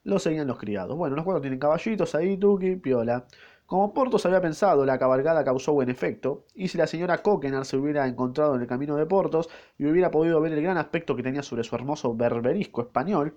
Lo 0.03 0.19
seguían 0.19 0.47
los 0.47 0.57
criados. 0.57 0.97
Bueno, 0.97 1.15
los 1.15 1.25
cuatro 1.25 1.41
tienen 1.41 1.59
caballitos 1.59 2.15
ahí, 2.15 2.37
Tuki, 2.37 2.75
piola. 2.75 3.25
Como 3.65 3.93
Portos 3.93 4.25
había 4.25 4.41
pensado, 4.41 4.85
la 4.85 4.97
cabalgada 4.97 5.43
causó 5.43 5.73
buen 5.73 5.89
efecto, 5.89 6.45
y 6.55 6.69
si 6.69 6.77
la 6.77 6.87
señora 6.87 7.19
Coquenar 7.19 7.65
se 7.65 7.77
hubiera 7.77 8.07
encontrado 8.07 8.55
en 8.55 8.61
el 8.61 8.67
camino 8.67 8.95
de 8.95 9.05
Portos 9.05 9.47
y 9.77 9.85
hubiera 9.85 10.09
podido 10.09 10.41
ver 10.41 10.53
el 10.53 10.61
gran 10.61 10.77
aspecto 10.77 11.15
que 11.15 11.21
tenía 11.21 11.43
sobre 11.43 11.63
su 11.63 11.75
hermoso 11.75 12.15
berberisco 12.15 12.81
español, 12.81 13.35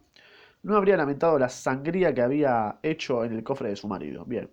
no 0.62 0.76
habría 0.76 0.96
lamentado 0.96 1.38
la 1.38 1.48
sangría 1.48 2.14
que 2.14 2.22
había 2.22 2.78
hecho 2.82 3.24
en 3.24 3.32
el 3.32 3.42
cofre 3.42 3.70
de 3.70 3.76
su 3.76 3.88
marido. 3.88 4.24
Bien, 4.24 4.50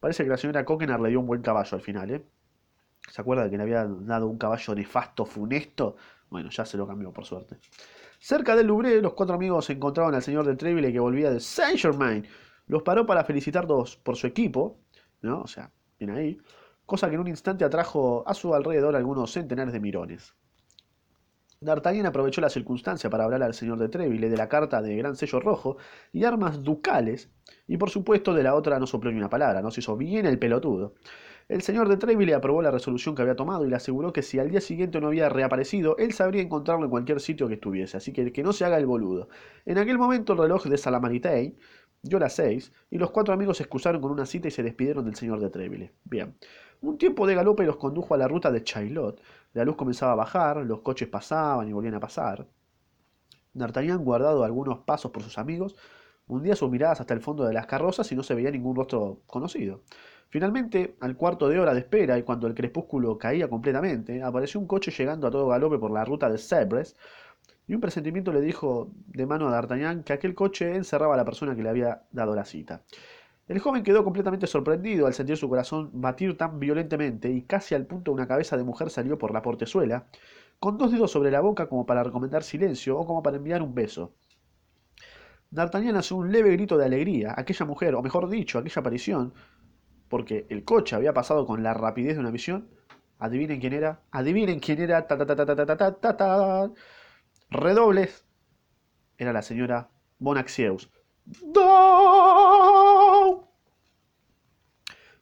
parece 0.00 0.24
que 0.24 0.30
la 0.30 0.36
señora 0.36 0.64
Coquenar 0.64 1.00
le 1.00 1.10
dio 1.10 1.20
un 1.20 1.26
buen 1.26 1.42
caballo 1.42 1.76
al 1.76 1.82
final, 1.82 2.10
¿eh? 2.10 2.24
¿Se 3.10 3.20
acuerda 3.20 3.44
de 3.44 3.50
que 3.50 3.56
le 3.56 3.62
había 3.62 3.84
dado 3.84 4.26
un 4.26 4.38
caballo 4.38 4.74
nefasto, 4.74 5.26
funesto? 5.26 5.96
Bueno, 6.30 6.50
ya 6.50 6.64
se 6.64 6.76
lo 6.76 6.86
cambió, 6.86 7.12
por 7.12 7.24
suerte. 7.24 7.58
Cerca 8.18 8.56
del 8.56 8.66
Louvre, 8.66 9.00
los 9.02 9.12
cuatro 9.12 9.34
amigos 9.34 9.68
encontraron 9.70 10.14
al 10.14 10.22
señor 10.22 10.46
de 10.46 10.56
Treville 10.56 10.92
que 10.92 10.98
volvía 10.98 11.30
de 11.30 11.38
Saint-Germain. 11.38 12.26
Los 12.66 12.82
paró 12.82 13.04
para 13.04 13.24
felicitarlos 13.24 13.96
por 13.98 14.16
su 14.16 14.26
equipo, 14.26 14.80
¿no? 15.20 15.42
O 15.42 15.46
sea, 15.46 15.70
bien 15.98 16.10
ahí. 16.10 16.38
Cosa 16.86 17.08
que 17.08 17.14
en 17.14 17.20
un 17.20 17.28
instante 17.28 17.64
atrajo 17.64 18.24
a 18.26 18.34
su 18.34 18.54
alrededor 18.54 18.96
algunos 18.96 19.32
centenares 19.32 19.72
de 19.74 19.80
mirones. 19.80 20.34
D'Artagnan 21.64 22.06
aprovechó 22.06 22.40
la 22.40 22.50
circunstancia 22.50 23.08
para 23.10 23.24
hablar 23.24 23.42
al 23.42 23.54
señor 23.54 23.78
de 23.78 23.88
Treville 23.88 24.28
de 24.28 24.36
la 24.36 24.48
carta 24.48 24.82
de 24.82 24.96
gran 24.96 25.16
sello 25.16 25.40
rojo 25.40 25.76
y 26.12 26.24
armas 26.24 26.62
ducales, 26.62 27.30
y 27.66 27.76
por 27.76 27.90
supuesto 27.90 28.34
de 28.34 28.42
la 28.42 28.54
otra 28.54 28.78
no 28.78 28.86
sopló 28.86 29.10
ni 29.10 29.18
una 29.18 29.30
palabra, 29.30 29.62
no 29.62 29.70
se 29.70 29.80
hizo 29.80 29.96
bien 29.96 30.26
el 30.26 30.38
pelotudo. 30.38 30.94
El 31.46 31.60
señor 31.60 31.88
de 31.88 31.98
Treville 31.98 32.32
aprobó 32.32 32.62
la 32.62 32.70
resolución 32.70 33.14
que 33.14 33.20
había 33.20 33.36
tomado 33.36 33.66
y 33.66 33.68
le 33.68 33.76
aseguró 33.76 34.14
que 34.14 34.22
si 34.22 34.38
al 34.38 34.50
día 34.50 34.62
siguiente 34.62 34.98
no 35.00 35.08
había 35.08 35.28
reaparecido, 35.28 35.96
él 35.98 36.12
sabría 36.14 36.40
encontrarlo 36.40 36.84
en 36.84 36.90
cualquier 36.90 37.20
sitio 37.20 37.48
que 37.48 37.54
estuviese, 37.54 37.98
así 37.98 38.12
que 38.14 38.32
que 38.32 38.42
no 38.42 38.54
se 38.54 38.64
haga 38.64 38.78
el 38.78 38.86
boludo. 38.86 39.28
En 39.66 39.76
aquel 39.76 39.98
momento 39.98 40.32
el 40.32 40.38
reloj 40.38 40.64
de 40.64 40.78
Salamanitei 40.78 41.54
dio 42.04 42.18
las 42.18 42.34
seis, 42.34 42.72
y 42.90 42.98
los 42.98 43.10
cuatro 43.10 43.32
amigos 43.32 43.56
se 43.56 43.62
excusaron 43.62 44.00
con 44.00 44.10
una 44.10 44.26
cita 44.26 44.48
y 44.48 44.50
se 44.50 44.62
despidieron 44.62 45.04
del 45.04 45.16
señor 45.16 45.40
de 45.40 45.50
Treville. 45.50 45.92
Bien. 46.04 46.36
Un 46.82 46.98
tiempo 46.98 47.26
de 47.26 47.34
galope 47.34 47.64
los 47.64 47.76
condujo 47.76 48.14
a 48.14 48.18
la 48.18 48.28
ruta 48.28 48.52
de 48.52 48.62
Chaillot. 48.62 49.20
La 49.54 49.64
luz 49.64 49.74
comenzaba 49.76 50.12
a 50.12 50.16
bajar, 50.16 50.58
los 50.58 50.80
coches 50.80 51.08
pasaban 51.08 51.66
y 51.68 51.72
volvían 51.72 51.94
a 51.94 52.00
pasar. 52.00 52.46
D'Artagnan, 53.54 54.04
guardado 54.04 54.44
algunos 54.44 54.80
pasos 54.80 55.10
por 55.10 55.22
sus 55.22 55.38
amigos, 55.38 55.76
hundía 56.26 56.56
sus 56.56 56.70
miradas 56.70 57.00
hasta 57.00 57.14
el 57.14 57.20
fondo 57.20 57.44
de 57.44 57.54
las 57.54 57.66
carrozas 57.66 58.10
y 58.12 58.16
no 58.16 58.22
se 58.22 58.34
veía 58.34 58.50
ningún 58.50 58.76
rostro 58.76 59.22
conocido. 59.26 59.82
Finalmente, 60.28 60.96
al 61.00 61.16
cuarto 61.16 61.48
de 61.48 61.60
hora 61.60 61.72
de 61.72 61.80
espera 61.80 62.18
y 62.18 62.22
cuando 62.22 62.46
el 62.48 62.54
crepúsculo 62.54 63.16
caía 63.16 63.48
completamente, 63.48 64.22
apareció 64.22 64.60
un 64.60 64.66
coche 64.66 64.90
llegando 64.90 65.26
a 65.26 65.30
todo 65.30 65.48
galope 65.48 65.78
por 65.78 65.92
la 65.92 66.04
ruta 66.04 66.28
de 66.28 66.38
Sebres, 66.38 66.96
y 67.66 67.74
un 67.74 67.80
presentimiento 67.80 68.32
le 68.32 68.40
dijo 68.40 68.90
de 69.06 69.26
mano 69.26 69.48
a 69.48 69.50
D'Artagnan 69.50 70.02
que 70.02 70.12
aquel 70.12 70.34
coche 70.34 70.76
encerraba 70.76 71.14
a 71.14 71.16
la 71.16 71.24
persona 71.24 71.56
que 71.56 71.62
le 71.62 71.70
había 71.70 72.02
dado 72.12 72.34
la 72.34 72.44
cita. 72.44 72.82
El 73.46 73.58
joven 73.58 73.82
quedó 73.82 74.04
completamente 74.04 74.46
sorprendido 74.46 75.06
al 75.06 75.14
sentir 75.14 75.36
su 75.36 75.48
corazón 75.48 75.90
batir 75.92 76.36
tan 76.36 76.58
violentamente 76.58 77.30
y 77.30 77.42
casi 77.42 77.74
al 77.74 77.86
punto 77.86 78.12
una 78.12 78.26
cabeza 78.26 78.56
de 78.56 78.64
mujer 78.64 78.90
salió 78.90 79.18
por 79.18 79.32
la 79.32 79.42
portezuela, 79.42 80.06
con 80.58 80.78
dos 80.78 80.92
dedos 80.92 81.10
sobre 81.10 81.30
la 81.30 81.40
boca 81.40 81.68
como 81.68 81.84
para 81.84 82.02
recomendar 82.02 82.42
silencio 82.42 82.98
o 82.98 83.06
como 83.06 83.22
para 83.22 83.36
enviar 83.36 83.62
un 83.62 83.74
beso. 83.74 84.14
D'Artagnan 85.50 85.96
hace 85.96 86.14
un 86.14 86.32
leve 86.32 86.50
grito 86.52 86.76
de 86.76 86.86
alegría. 86.86 87.34
Aquella 87.36 87.66
mujer, 87.66 87.94
o 87.94 88.02
mejor 88.02 88.28
dicho, 88.28 88.58
aquella 88.58 88.80
aparición, 88.80 89.34
porque 90.08 90.46
el 90.48 90.64
coche 90.64 90.96
había 90.96 91.12
pasado 91.12 91.46
con 91.46 91.62
la 91.62 91.74
rapidez 91.74 92.14
de 92.14 92.20
una 92.20 92.30
visión. 92.30 92.68
Adivinen 93.18 93.60
quién 93.60 93.72
era. 93.72 94.00
Adivinen 94.10 94.58
quién 94.58 94.80
era. 94.80 95.06
Ta, 95.06 95.16
ta, 95.16 95.26
ta, 95.26 95.36
ta, 95.36 95.46
ta, 95.46 95.66
ta, 95.66 95.76
ta, 95.76 96.16
ta, 96.16 96.70
Redobles. 97.54 98.24
Era 99.16 99.32
la 99.32 99.40
señora 99.40 99.88
Bonaxieus. 100.18 100.90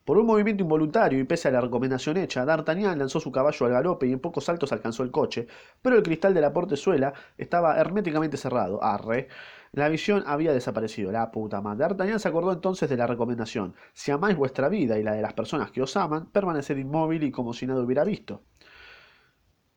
Por 0.07 0.17
un 0.17 0.27
movimiento 0.27 0.63
involuntario 0.63 1.21
y 1.21 1.25
pese 1.25 1.49
a 1.49 1.51
la 1.51 1.61
recomendación 1.61 2.17
hecha, 2.17 2.47
D'Artagnan 2.47 2.99
lanzó 2.99 3.21
su 3.21 3.31
caballo 3.31 3.67
al 3.67 3.73
galope 3.73 4.07
y 4.07 4.13
en 4.15 4.19
pocos 4.19 4.47
saltos 4.47 4.73
alcanzó 4.73 5.03
el 5.03 5.11
coche, 5.11 5.47
pero 5.83 5.97
el 5.97 6.03
cristal 6.03 6.33
de 6.33 6.41
la 6.41 6.55
portezuela 6.55 7.13
estaba 7.37 7.79
herméticamente 7.79 8.39
cerrado. 8.39 8.83
Arre. 8.83 9.29
La 9.73 9.91
visión 9.91 10.25
había 10.27 10.55
desaparecido. 10.55 11.13
La 11.13 11.31
puta 11.31 11.61
madre. 11.61 11.81
D'Artagnan 11.81 12.19
se 12.19 12.29
acordó 12.29 12.51
entonces 12.53 12.89
de 12.89 12.97
la 12.97 13.07
recomendación. 13.07 13.75
Si 13.93 14.11
amáis 14.11 14.39
vuestra 14.39 14.71
vida 14.71 14.99
y 14.99 15.03
la 15.03 15.13
de 15.13 15.21
las 15.21 15.35
personas 15.35 15.71
que 15.71 15.83
os 15.83 15.95
aman, 15.99 16.31
permaneced 16.31 16.79
inmóvil 16.79 17.25
y 17.25 17.31
como 17.31 17.53
si 17.53 17.67
nada 17.67 17.83
hubiera 17.83 18.05
visto. 18.05 18.43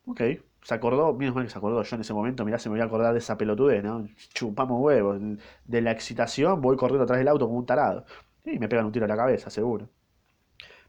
Ok, 0.06 0.22
se 0.66 0.74
acordó, 0.74 1.14
menos 1.14 1.36
mal 1.36 1.44
que 1.44 1.52
se 1.52 1.60
acordó. 1.60 1.84
Yo 1.84 1.96
en 1.96 2.02
ese 2.02 2.12
momento, 2.12 2.44
mirá, 2.44 2.58
se 2.58 2.70
me 2.70 2.74
voy 2.74 2.82
a 2.82 2.86
acordar 2.86 3.14
de 3.14 3.20
esa 3.20 3.38
pelotudez, 3.38 3.84
¿no? 3.84 4.08
Chupamos 4.34 4.82
huevos. 4.82 5.22
De 5.64 5.82
la 5.82 5.92
excitación 5.92 6.60
voy 6.60 6.76
corriendo 6.76 7.04
atrás 7.04 7.20
del 7.20 7.28
auto 7.28 7.46
como 7.46 7.60
un 7.60 7.68
tarado. 7.68 8.04
Y 8.44 8.58
me 8.58 8.68
pegan 8.68 8.88
un 8.88 8.92
tiro 8.92 9.06
a 9.06 9.08
la 9.08 9.16
cabeza, 9.16 9.52
seguro. 9.52 9.90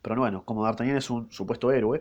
Pero 0.01 0.17
bueno, 0.19 0.47
como 0.47 0.65
D'Artagnan 0.65 0.97
es 0.97 1.11
un 1.11 1.31
supuesto 1.31 1.71
héroe, 1.73 2.01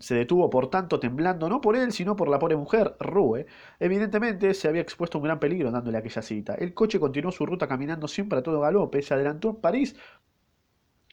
se 0.00 0.16
detuvo 0.16 0.50
por 0.50 0.70
tanto 0.70 0.98
temblando 0.98 1.48
no 1.48 1.60
por 1.60 1.76
él, 1.76 1.92
sino 1.92 2.16
por 2.16 2.28
la 2.28 2.40
pobre 2.40 2.56
mujer, 2.56 2.96
Rue. 2.98 3.46
Evidentemente 3.78 4.52
se 4.54 4.66
había 4.66 4.82
expuesto 4.82 5.18
a 5.18 5.20
un 5.20 5.24
gran 5.26 5.38
peligro 5.38 5.70
dándole 5.70 5.98
aquella 5.98 6.22
cita. 6.22 6.54
El 6.56 6.74
coche 6.74 6.98
continuó 6.98 7.30
su 7.30 7.46
ruta 7.46 7.68
caminando 7.68 8.08
siempre 8.08 8.40
a 8.40 8.42
todo 8.42 8.60
galope, 8.60 9.02
se 9.02 9.14
adelantó 9.14 9.50
en 9.50 9.56
París 9.60 9.94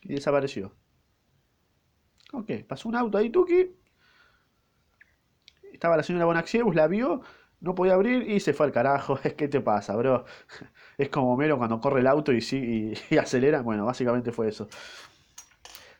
y 0.01 0.15
desapareció. 0.15 0.73
Ok, 2.33 2.51
pasó 2.67 2.89
un 2.89 2.95
auto 2.95 3.19
ahí, 3.19 3.29
Tuki. 3.29 3.84
Estaba 5.75 5.97
la 5.97 6.03
señora 6.03 6.23
Bonaxieus, 6.23 6.73
la 6.73 6.87
vio, 6.87 7.21
no 7.59 7.75
podía 7.75 7.95
abrir 7.95 8.29
y 8.29 8.39
se 8.39 8.53
fue 8.53 8.65
al 8.65 8.71
carajo. 8.71 9.19
Es 9.23 9.33
que 9.33 9.47
te 9.49 9.59
pasa, 9.59 9.95
bro. 9.95 10.23
Es 10.97 11.09
como 11.09 11.35
Melo 11.35 11.57
cuando 11.57 11.81
corre 11.81 11.99
el 11.99 12.07
auto 12.07 12.31
y, 12.31 12.37
y, 12.37 12.93
y 13.13 13.17
acelera. 13.17 13.61
Bueno, 13.61 13.85
básicamente 13.85 14.31
fue 14.31 14.47
eso. 14.47 14.69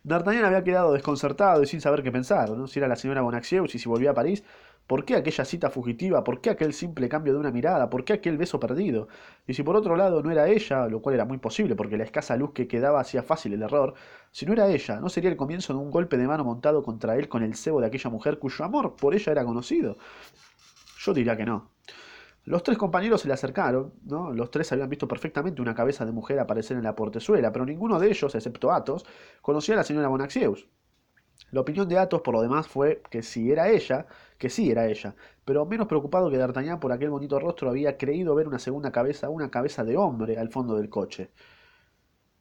D'Artagnan 0.04 0.46
había 0.46 0.64
quedado 0.64 0.94
desconcertado 0.94 1.62
y 1.64 1.66
sin 1.68 1.82
saber 1.82 2.04
qué 2.04 2.12
pensar, 2.12 2.52
¿no? 2.52 2.68
si 2.68 2.80
era 2.80 2.88
la 2.88 2.96
señora 2.96 3.22
Bonacieux 3.22 3.74
y 3.74 3.80
si 3.80 3.90
volvía 3.90 4.12
a 4.12 4.14
París, 4.14 4.44
¿por 4.88 5.06
qué 5.06 5.16
aquella 5.16 5.46
cita 5.46 5.70
fugitiva? 5.70 6.24
¿Por 6.24 6.42
qué 6.42 6.50
aquel 6.50 6.74
simple 6.74 7.10
cambio 7.10 7.34
de 7.34 7.40
una 7.40 7.52
mirada? 7.52 7.90
¿Por 7.90 8.04
qué 8.06 8.14
aquel 8.14 8.38
beso 8.38 8.60
perdido? 8.60 9.08
Y 9.48 9.54
si 9.54 9.64
por 9.64 9.76
otro 9.76 9.96
lado 9.96 10.22
no 10.22 10.32
era 10.32 10.48
ella, 10.48 10.88
lo 10.88 11.02
cual 11.02 11.16
era 11.16 11.26
muy 11.26 11.38
posible 11.38 11.76
porque 11.76 11.98
la 11.98 12.04
escasa 12.04 12.36
luz 12.38 12.52
que 12.54 12.68
quedaba 12.68 13.00
hacía 13.00 13.24
fácil 13.24 13.54
el 13.54 13.64
error, 13.64 13.94
si 14.32 14.46
no 14.46 14.54
era 14.54 14.68
ella, 14.70 15.00
¿no 15.00 15.10
sería 15.10 15.30
el 15.30 15.38
comienzo 15.38 15.74
de 15.74 15.80
un 15.80 15.92
golpe 15.92 16.18
de 16.18 16.28
mano 16.28 16.44
montado 16.44 16.84
contra 16.84 17.16
él 17.18 17.30
con 17.30 17.44
el 17.44 17.56
cebo 17.56 17.82
de 17.82 17.88
aquella 17.88 18.10
mujer 18.10 18.40
cuyo 18.40 18.66
amor 18.66 18.96
por 18.96 19.16
ella 19.16 19.32
era 19.32 19.46
conocido? 19.46 19.98
Yo 21.00 21.14
diría 21.14 21.38
que 21.38 21.46
no. 21.46 21.72
Los 22.46 22.62
tres 22.62 22.78
compañeros 22.78 23.22
se 23.22 23.28
le 23.28 23.34
acercaron, 23.34 23.94
¿no? 24.04 24.32
Los 24.32 24.52
tres 24.52 24.72
habían 24.72 24.90
visto 24.90 25.08
perfectamente 25.08 25.64
una 25.64 25.74
cabeza 25.74 26.06
de 26.06 26.12
mujer 26.12 26.40
aparecer 26.40 26.78
en 26.78 26.84
la 26.84 26.96
portezuela, 26.96 27.52
pero 27.52 27.66
ninguno 27.66 28.00
de 28.00 28.08
ellos, 28.08 28.36
excepto 28.36 28.72
Athos, 28.72 29.04
conocía 29.42 29.74
a 29.74 29.78
la 29.78 29.84
señora 29.84 30.10
Bonaxieus. 30.10 30.68
La 31.52 31.62
opinión 31.62 31.88
de 31.88 31.98
Athos, 31.98 32.22
por 32.22 32.34
lo 32.34 32.42
demás, 32.42 32.68
fue 32.68 33.02
que 33.10 33.22
si 33.24 33.52
era 33.52 33.70
ella, 33.70 34.08
que 34.38 34.50
sí 34.50 34.72
era 34.72 34.88
ella, 34.88 35.16
pero 35.46 35.66
menos 35.66 35.88
preocupado 35.88 36.30
que 36.30 36.38
D'Artagnan 36.38 36.80
por 36.80 36.92
aquel 36.92 37.10
bonito 37.10 37.40
rostro 37.40 37.70
había 37.70 37.98
creído 37.98 38.36
ver 38.36 38.48
una 38.48 38.60
segunda 38.60 38.92
cabeza, 38.92 39.30
una 39.30 39.50
cabeza 39.52 39.84
de 39.84 39.98
hombre 39.98 40.38
al 40.38 40.50
fondo 40.50 40.76
del 40.76 40.90
coche. 40.90 41.32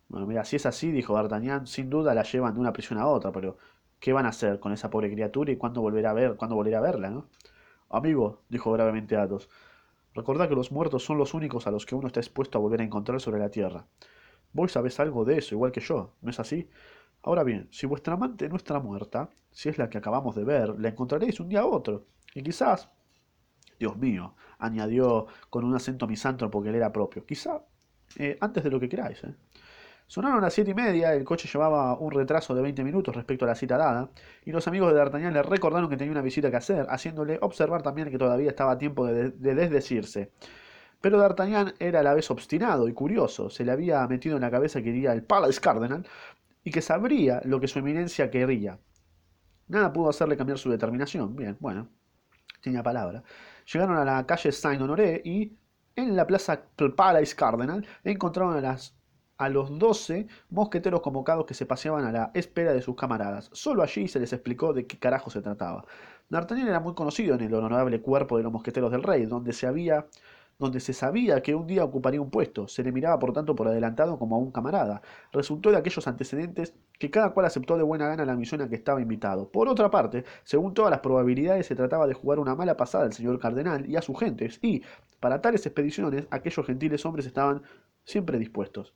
Bueno, 0.08 0.26
mira, 0.26 0.44
si 0.44 0.56
es 0.56 0.66
así, 0.66 0.90
dijo 0.92 1.14
D'Artagnan, 1.14 1.66
sin 1.66 1.90
duda 1.90 2.14
la 2.14 2.22
llevan 2.22 2.54
de 2.54 2.60
una 2.60 2.72
prisión 2.72 2.98
a 2.98 3.06
otra, 3.06 3.32
pero 3.32 3.56
¿qué 4.00 4.12
van 4.12 4.26
a 4.26 4.30
hacer 4.30 4.60
con 4.60 4.72
esa 4.72 4.90
pobre 4.90 5.10
criatura 5.10 5.52
y 5.52 5.56
cuándo 5.56 5.80
volverá 5.80 6.10
a 6.10 6.14
ver, 6.14 6.36
cuándo 6.36 6.56
volverá 6.56 6.78
a 6.78 6.82
verla, 6.82 7.10
no? 7.10 7.28
Amigo, 7.90 8.42
dijo 8.48 8.72
gravemente 8.72 9.16
Athos, 9.16 9.48
Recordad 10.14 10.48
que 10.48 10.54
los 10.54 10.70
muertos 10.70 11.04
son 11.04 11.18
los 11.18 11.34
únicos 11.34 11.66
a 11.66 11.72
los 11.72 11.86
que 11.86 11.96
uno 11.96 12.06
está 12.06 12.20
expuesto 12.20 12.56
a 12.56 12.60
volver 12.60 12.80
a 12.80 12.84
encontrar 12.84 13.20
sobre 13.20 13.40
la 13.40 13.50
tierra. 13.50 13.86
Vos 14.52 14.72
sabés 14.72 15.00
algo 15.00 15.24
de 15.24 15.38
eso, 15.38 15.56
igual 15.56 15.72
que 15.72 15.80
yo, 15.80 16.14
¿no 16.22 16.30
es 16.30 16.38
así? 16.38 16.70
Ahora 17.24 17.42
bien, 17.42 17.68
si 17.70 17.86
vuestra 17.86 18.14
amante 18.14 18.50
no 18.50 18.56
está 18.56 18.78
muerta, 18.80 19.30
si 19.50 19.70
es 19.70 19.78
la 19.78 19.88
que 19.88 19.96
acabamos 19.96 20.36
de 20.36 20.44
ver, 20.44 20.78
la 20.78 20.90
encontraréis 20.90 21.40
un 21.40 21.48
día 21.48 21.60
a 21.60 21.66
otro. 21.66 22.06
Y 22.34 22.42
quizás, 22.42 22.90
Dios 23.78 23.96
mío, 23.96 24.34
añadió 24.58 25.26
con 25.48 25.64
un 25.64 25.74
acento 25.74 26.06
misántropo 26.06 26.62
que 26.62 26.70
le 26.70 26.76
era 26.76 26.92
propio, 26.92 27.24
quizá 27.24 27.62
eh, 28.18 28.36
antes 28.42 28.62
de 28.62 28.70
lo 28.70 28.78
que 28.78 28.90
queráis. 28.90 29.24
¿eh? 29.24 29.34
Sonaron 30.06 30.42
las 30.42 30.52
siete 30.52 30.72
y 30.72 30.74
media, 30.74 31.14
el 31.14 31.24
coche 31.24 31.48
llevaba 31.50 31.98
un 31.98 32.10
retraso 32.10 32.54
de 32.54 32.60
20 32.60 32.84
minutos 32.84 33.16
respecto 33.16 33.46
a 33.46 33.48
la 33.48 33.54
cita 33.54 33.78
dada, 33.78 34.10
y 34.44 34.52
los 34.52 34.68
amigos 34.68 34.92
de 34.92 34.98
D'Artagnan 34.98 35.32
le 35.32 35.42
recordaron 35.42 35.88
que 35.88 35.96
tenía 35.96 36.12
una 36.12 36.20
visita 36.20 36.50
que 36.50 36.58
hacer, 36.58 36.86
haciéndole 36.90 37.38
observar 37.40 37.80
también 37.80 38.10
que 38.10 38.18
todavía 38.18 38.50
estaba 38.50 38.72
a 38.72 38.78
tiempo 38.78 39.06
de, 39.06 39.30
desdecirse. 39.30 40.30
Pero 41.00 41.18
D'Artagnan 41.18 41.72
era 41.78 42.00
a 42.00 42.02
la 42.02 42.12
vez 42.12 42.30
obstinado 42.30 42.86
y 42.86 42.92
curioso, 42.92 43.48
se 43.48 43.64
le 43.64 43.72
había 43.72 44.06
metido 44.08 44.36
en 44.36 44.42
la 44.42 44.50
cabeza 44.50 44.82
que 44.82 44.90
iría 44.90 45.12
al 45.12 45.22
Palace 45.22 45.60
Cardinal 45.60 46.06
y 46.64 46.70
que 46.70 46.82
sabría 46.82 47.40
lo 47.44 47.60
que 47.60 47.68
su 47.68 47.78
eminencia 47.78 48.30
quería. 48.30 48.78
Nada 49.68 49.92
pudo 49.92 50.10
hacerle 50.10 50.36
cambiar 50.36 50.58
su 50.58 50.70
determinación. 50.70 51.36
Bien, 51.36 51.56
bueno, 51.60 51.88
tenía 52.60 52.82
palabra. 52.82 53.22
Llegaron 53.72 53.96
a 53.96 54.04
la 54.04 54.26
calle 54.26 54.50
Saint-Honoré 54.50 55.22
y 55.24 55.56
en 55.96 56.16
la 56.16 56.26
plaza 56.26 56.60
Palace 56.96 57.36
Cardinal 57.36 57.86
encontraron 58.02 58.56
a 58.56 58.60
las 58.60 58.96
a 59.36 59.48
los 59.48 59.78
doce 59.78 60.28
mosqueteros 60.50 61.00
convocados 61.00 61.44
que 61.44 61.54
se 61.54 61.66
paseaban 61.66 62.04
a 62.04 62.12
la 62.12 62.30
espera 62.34 62.72
de 62.72 62.82
sus 62.82 62.94
camaradas. 62.94 63.50
Solo 63.52 63.82
allí 63.82 64.06
se 64.06 64.20
les 64.20 64.32
explicó 64.32 64.72
de 64.72 64.86
qué 64.86 64.98
carajo 64.98 65.28
se 65.28 65.42
trataba. 65.42 65.84
D'Artagnan 66.28 66.68
era 66.68 66.80
muy 66.80 66.94
conocido 66.94 67.34
en 67.34 67.40
el 67.40 67.54
honorable 67.54 68.00
cuerpo 68.00 68.36
de 68.36 68.44
los 68.44 68.52
mosqueteros 68.52 68.92
del 68.92 69.02
rey, 69.02 69.26
donde 69.26 69.52
se 69.52 69.66
había 69.66 70.06
donde 70.64 70.80
se 70.80 70.92
sabía 70.92 71.42
que 71.42 71.54
un 71.54 71.66
día 71.66 71.84
ocuparía 71.84 72.20
un 72.20 72.30
puesto, 72.30 72.66
se 72.68 72.82
le 72.82 72.92
miraba 72.92 73.18
por 73.18 73.32
tanto 73.32 73.54
por 73.54 73.68
adelantado 73.68 74.18
como 74.18 74.36
a 74.36 74.38
un 74.38 74.50
camarada. 74.50 75.02
Resultó 75.32 75.70
de 75.70 75.76
aquellos 75.76 76.06
antecedentes 76.08 76.74
que 76.98 77.10
cada 77.10 77.30
cual 77.30 77.46
aceptó 77.46 77.76
de 77.76 77.82
buena 77.82 78.08
gana 78.08 78.24
la 78.24 78.36
misión 78.36 78.62
a 78.62 78.68
que 78.68 78.74
estaba 78.76 79.00
invitado. 79.00 79.50
Por 79.50 79.68
otra 79.68 79.90
parte, 79.90 80.24
según 80.42 80.74
todas 80.74 80.90
las 80.90 81.00
probabilidades, 81.00 81.66
se 81.66 81.76
trataba 81.76 82.06
de 82.06 82.14
jugar 82.14 82.38
una 82.38 82.54
mala 82.54 82.76
pasada 82.76 83.04
al 83.04 83.12
señor 83.12 83.38
cardenal 83.38 83.88
y 83.88 83.96
a 83.96 84.02
sus 84.02 84.18
gentes, 84.18 84.58
y, 84.62 84.82
para 85.20 85.40
tales 85.40 85.66
expediciones, 85.66 86.26
aquellos 86.30 86.66
gentiles 86.66 87.04
hombres 87.04 87.26
estaban 87.26 87.62
siempre 88.04 88.38
dispuestos. 88.38 88.94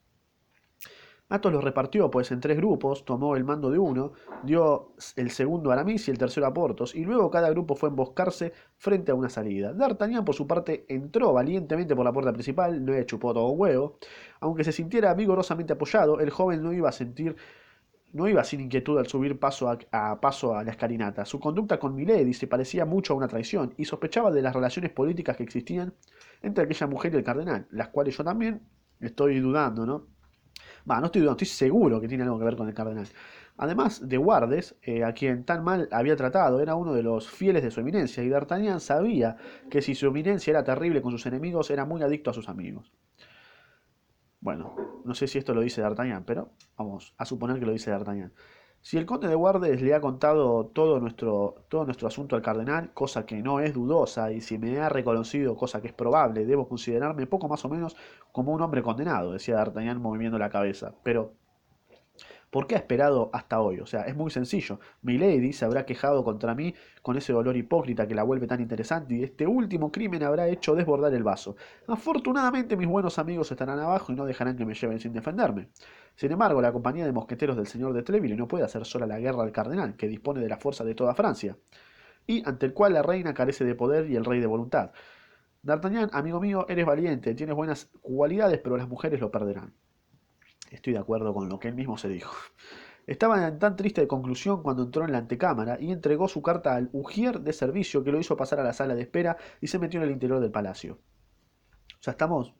Athos 1.30 1.52
los 1.52 1.62
repartió 1.62 2.10
pues 2.10 2.32
en 2.32 2.40
tres 2.40 2.56
grupos, 2.56 3.04
tomó 3.04 3.36
el 3.36 3.44
mando 3.44 3.70
de 3.70 3.78
uno, 3.78 4.12
dio 4.44 4.94
el 5.16 5.30
segundo 5.30 5.70
a 5.70 5.74
Aramis 5.74 6.08
y 6.08 6.10
el 6.10 6.18
tercero 6.18 6.46
a 6.46 6.54
Portos, 6.54 6.94
y 6.94 7.04
luego 7.04 7.30
cada 7.30 7.50
grupo 7.50 7.74
fue 7.74 7.88
a 7.88 7.90
emboscarse 7.90 8.52
frente 8.76 9.12
a 9.12 9.14
una 9.14 9.28
salida. 9.28 9.74
D'Artagnan 9.74 10.24
por 10.24 10.34
su 10.34 10.46
parte 10.46 10.86
entró 10.88 11.34
valientemente 11.34 11.94
por 11.94 12.06
la 12.06 12.12
puerta 12.12 12.32
principal, 12.32 12.82
no 12.82 12.92
le 12.92 13.04
chupó 13.04 13.34
todo 13.34 13.48
un 13.48 13.60
huevo. 13.60 13.98
Aunque 14.40 14.64
se 14.64 14.72
sintiera 14.72 15.12
vigorosamente 15.12 15.74
apoyado, 15.74 16.18
el 16.20 16.30
joven 16.30 16.62
no 16.62 16.72
iba 16.72 16.88
a 16.88 16.92
sentir 16.92 17.36
no 18.12 18.26
iba 18.26 18.42
sin 18.42 18.60
inquietud 18.60 18.98
al 18.98 19.06
subir 19.06 19.38
paso 19.38 19.68
a, 19.68 20.20
paso 20.20 20.56
a 20.56 20.64
la 20.64 20.70
escalinata. 20.70 21.24
Su 21.24 21.38
conducta 21.38 21.78
con 21.78 21.94
Milady 21.94 22.32
se 22.32 22.46
parecía 22.46 22.86
mucho 22.86 23.12
a 23.12 23.16
una 23.16 23.28
traición 23.28 23.74
y 23.76 23.84
sospechaba 23.84 24.30
de 24.30 24.42
las 24.42 24.54
relaciones 24.54 24.92
políticas 24.92 25.36
que 25.36 25.42
existían 25.42 25.92
entre 26.42 26.64
aquella 26.64 26.86
mujer 26.86 27.12
y 27.12 27.18
el 27.18 27.24
cardenal, 27.24 27.66
las 27.70 27.88
cuales 27.88 28.16
yo 28.16 28.24
también 28.24 28.62
estoy 29.00 29.40
dudando, 29.40 29.84
¿no? 29.84 30.06
No 30.88 31.06
estoy 31.06 31.26
estoy 31.28 31.46
seguro 31.46 32.00
que 32.00 32.08
tiene 32.08 32.24
algo 32.24 32.38
que 32.38 32.44
ver 32.44 32.56
con 32.56 32.68
el 32.68 32.74
cardenal. 32.74 33.06
Además 33.58 34.08
de 34.08 34.16
Guardes, 34.16 34.76
eh, 34.82 35.04
a 35.04 35.12
quien 35.12 35.44
tan 35.44 35.62
mal 35.64 35.88
había 35.92 36.16
tratado, 36.16 36.60
era 36.60 36.76
uno 36.76 36.94
de 36.94 37.02
los 37.02 37.28
fieles 37.28 37.62
de 37.62 37.70
su 37.70 37.80
eminencia, 37.80 38.22
y 38.22 38.28
D'Artagnan 38.28 38.80
sabía 38.80 39.36
que 39.68 39.82
si 39.82 39.94
su 39.94 40.06
eminencia 40.06 40.52
era 40.52 40.64
terrible 40.64 41.02
con 41.02 41.12
sus 41.12 41.26
enemigos, 41.26 41.70
era 41.70 41.84
muy 41.84 42.02
adicto 42.02 42.30
a 42.30 42.34
sus 42.34 42.48
amigos. 42.48 42.92
Bueno, 44.40 45.02
no 45.04 45.14
sé 45.14 45.26
si 45.26 45.38
esto 45.38 45.52
lo 45.52 45.60
dice 45.60 45.82
D'Artagnan, 45.82 46.24
pero 46.24 46.52
vamos 46.76 47.14
a 47.18 47.24
suponer 47.24 47.58
que 47.58 47.66
lo 47.66 47.72
dice 47.72 47.90
D'Artagnan. 47.90 48.32
Si 48.80 48.96
el 48.96 49.06
conde 49.06 49.28
de 49.28 49.34
Guardes 49.34 49.82
le 49.82 49.94
ha 49.94 50.00
contado 50.00 50.66
todo 50.66 50.98
nuestro, 51.00 51.64
todo 51.68 51.84
nuestro 51.84 52.08
asunto 52.08 52.36
al 52.36 52.42
cardenal, 52.42 52.92
cosa 52.94 53.26
que 53.26 53.42
no 53.42 53.60
es 53.60 53.74
dudosa, 53.74 54.32
y 54.32 54.40
si 54.40 54.58
me 54.58 54.78
ha 54.80 54.88
reconocido, 54.88 55.56
cosa 55.56 55.80
que 55.80 55.88
es 55.88 55.92
probable, 55.92 56.46
debo 56.46 56.68
considerarme 56.68 57.26
poco 57.26 57.48
más 57.48 57.64
o 57.64 57.68
menos 57.68 57.96
como 58.32 58.52
un 58.52 58.62
hombre 58.62 58.82
condenado, 58.82 59.32
decía 59.32 59.56
D'Artagnan 59.56 60.00
moviendo 60.00 60.38
la 60.38 60.50
cabeza. 60.50 60.94
Pero 61.02 61.34
¿Por 62.50 62.66
qué 62.66 62.76
ha 62.76 62.78
esperado 62.78 63.28
hasta 63.34 63.60
hoy? 63.60 63.80
O 63.80 63.86
sea, 63.86 64.02
es 64.02 64.16
muy 64.16 64.30
sencillo. 64.30 64.80
Milady 65.02 65.52
se 65.52 65.66
habrá 65.66 65.84
quejado 65.84 66.24
contra 66.24 66.54
mí 66.54 66.74
con 67.02 67.16
ese 67.18 67.32
dolor 67.32 67.56
hipócrita 67.56 68.08
que 68.08 68.14
la 68.14 68.22
vuelve 68.22 68.46
tan 68.46 68.60
interesante 68.60 69.14
y 69.16 69.22
este 69.22 69.46
último 69.46 69.92
crimen 69.92 70.22
habrá 70.22 70.48
hecho 70.48 70.74
desbordar 70.74 71.12
el 71.12 71.22
vaso. 71.22 71.56
Afortunadamente 71.86 72.76
mis 72.76 72.88
buenos 72.88 73.18
amigos 73.18 73.50
estarán 73.50 73.78
abajo 73.78 74.12
y 74.12 74.16
no 74.16 74.24
dejarán 74.24 74.56
que 74.56 74.64
me 74.64 74.74
lleven 74.74 74.98
sin 74.98 75.12
defenderme. 75.12 75.68
Sin 76.14 76.32
embargo, 76.32 76.62
la 76.62 76.72
compañía 76.72 77.04
de 77.04 77.12
mosqueteros 77.12 77.56
del 77.56 77.66
señor 77.66 77.92
de 77.92 78.02
Treville 78.02 78.36
no 78.36 78.48
puede 78.48 78.64
hacer 78.64 78.84
sola 78.84 79.06
la 79.06 79.20
guerra 79.20 79.42
al 79.42 79.52
cardenal, 79.52 79.94
que 79.94 80.08
dispone 80.08 80.40
de 80.40 80.48
la 80.48 80.56
fuerza 80.56 80.84
de 80.84 80.94
toda 80.94 81.14
Francia, 81.14 81.56
y 82.26 82.42
ante 82.48 82.66
el 82.66 82.72
cual 82.72 82.94
la 82.94 83.02
reina 83.02 83.34
carece 83.34 83.64
de 83.64 83.74
poder 83.74 84.10
y 84.10 84.16
el 84.16 84.24
rey 84.24 84.40
de 84.40 84.46
voluntad. 84.46 84.90
D'Artagnan, 85.62 86.10
amigo 86.12 86.40
mío, 86.40 86.66
eres 86.68 86.86
valiente, 86.86 87.34
tienes 87.34 87.54
buenas 87.54 87.90
cualidades, 88.00 88.58
pero 88.58 88.76
las 88.76 88.88
mujeres 88.88 89.20
lo 89.20 89.30
perderán. 89.30 89.74
Estoy 90.70 90.92
de 90.92 90.98
acuerdo 90.98 91.32
con 91.34 91.48
lo 91.48 91.58
que 91.58 91.68
él 91.68 91.74
mismo 91.74 91.98
se 91.98 92.08
dijo. 92.08 92.34
Estaba 93.06 93.48
en 93.48 93.58
tan 93.58 93.74
triste 93.74 94.06
conclusión 94.06 94.62
cuando 94.62 94.82
entró 94.82 95.04
en 95.04 95.12
la 95.12 95.18
antecámara 95.18 95.78
y 95.80 95.92
entregó 95.92 96.28
su 96.28 96.42
carta 96.42 96.74
al 96.74 96.90
ujier 96.92 97.40
de 97.40 97.54
servicio 97.54 98.04
que 98.04 98.12
lo 98.12 98.20
hizo 98.20 98.36
pasar 98.36 98.60
a 98.60 98.62
la 98.64 98.74
sala 98.74 98.94
de 98.94 99.00
espera 99.02 99.38
y 99.62 99.68
se 99.68 99.78
metió 99.78 99.98
en 100.00 100.04
el 100.04 100.12
interior 100.12 100.40
del 100.40 100.50
palacio. 100.50 100.98
O 101.98 102.02
sea, 102.02 102.10
estamos. 102.12 102.54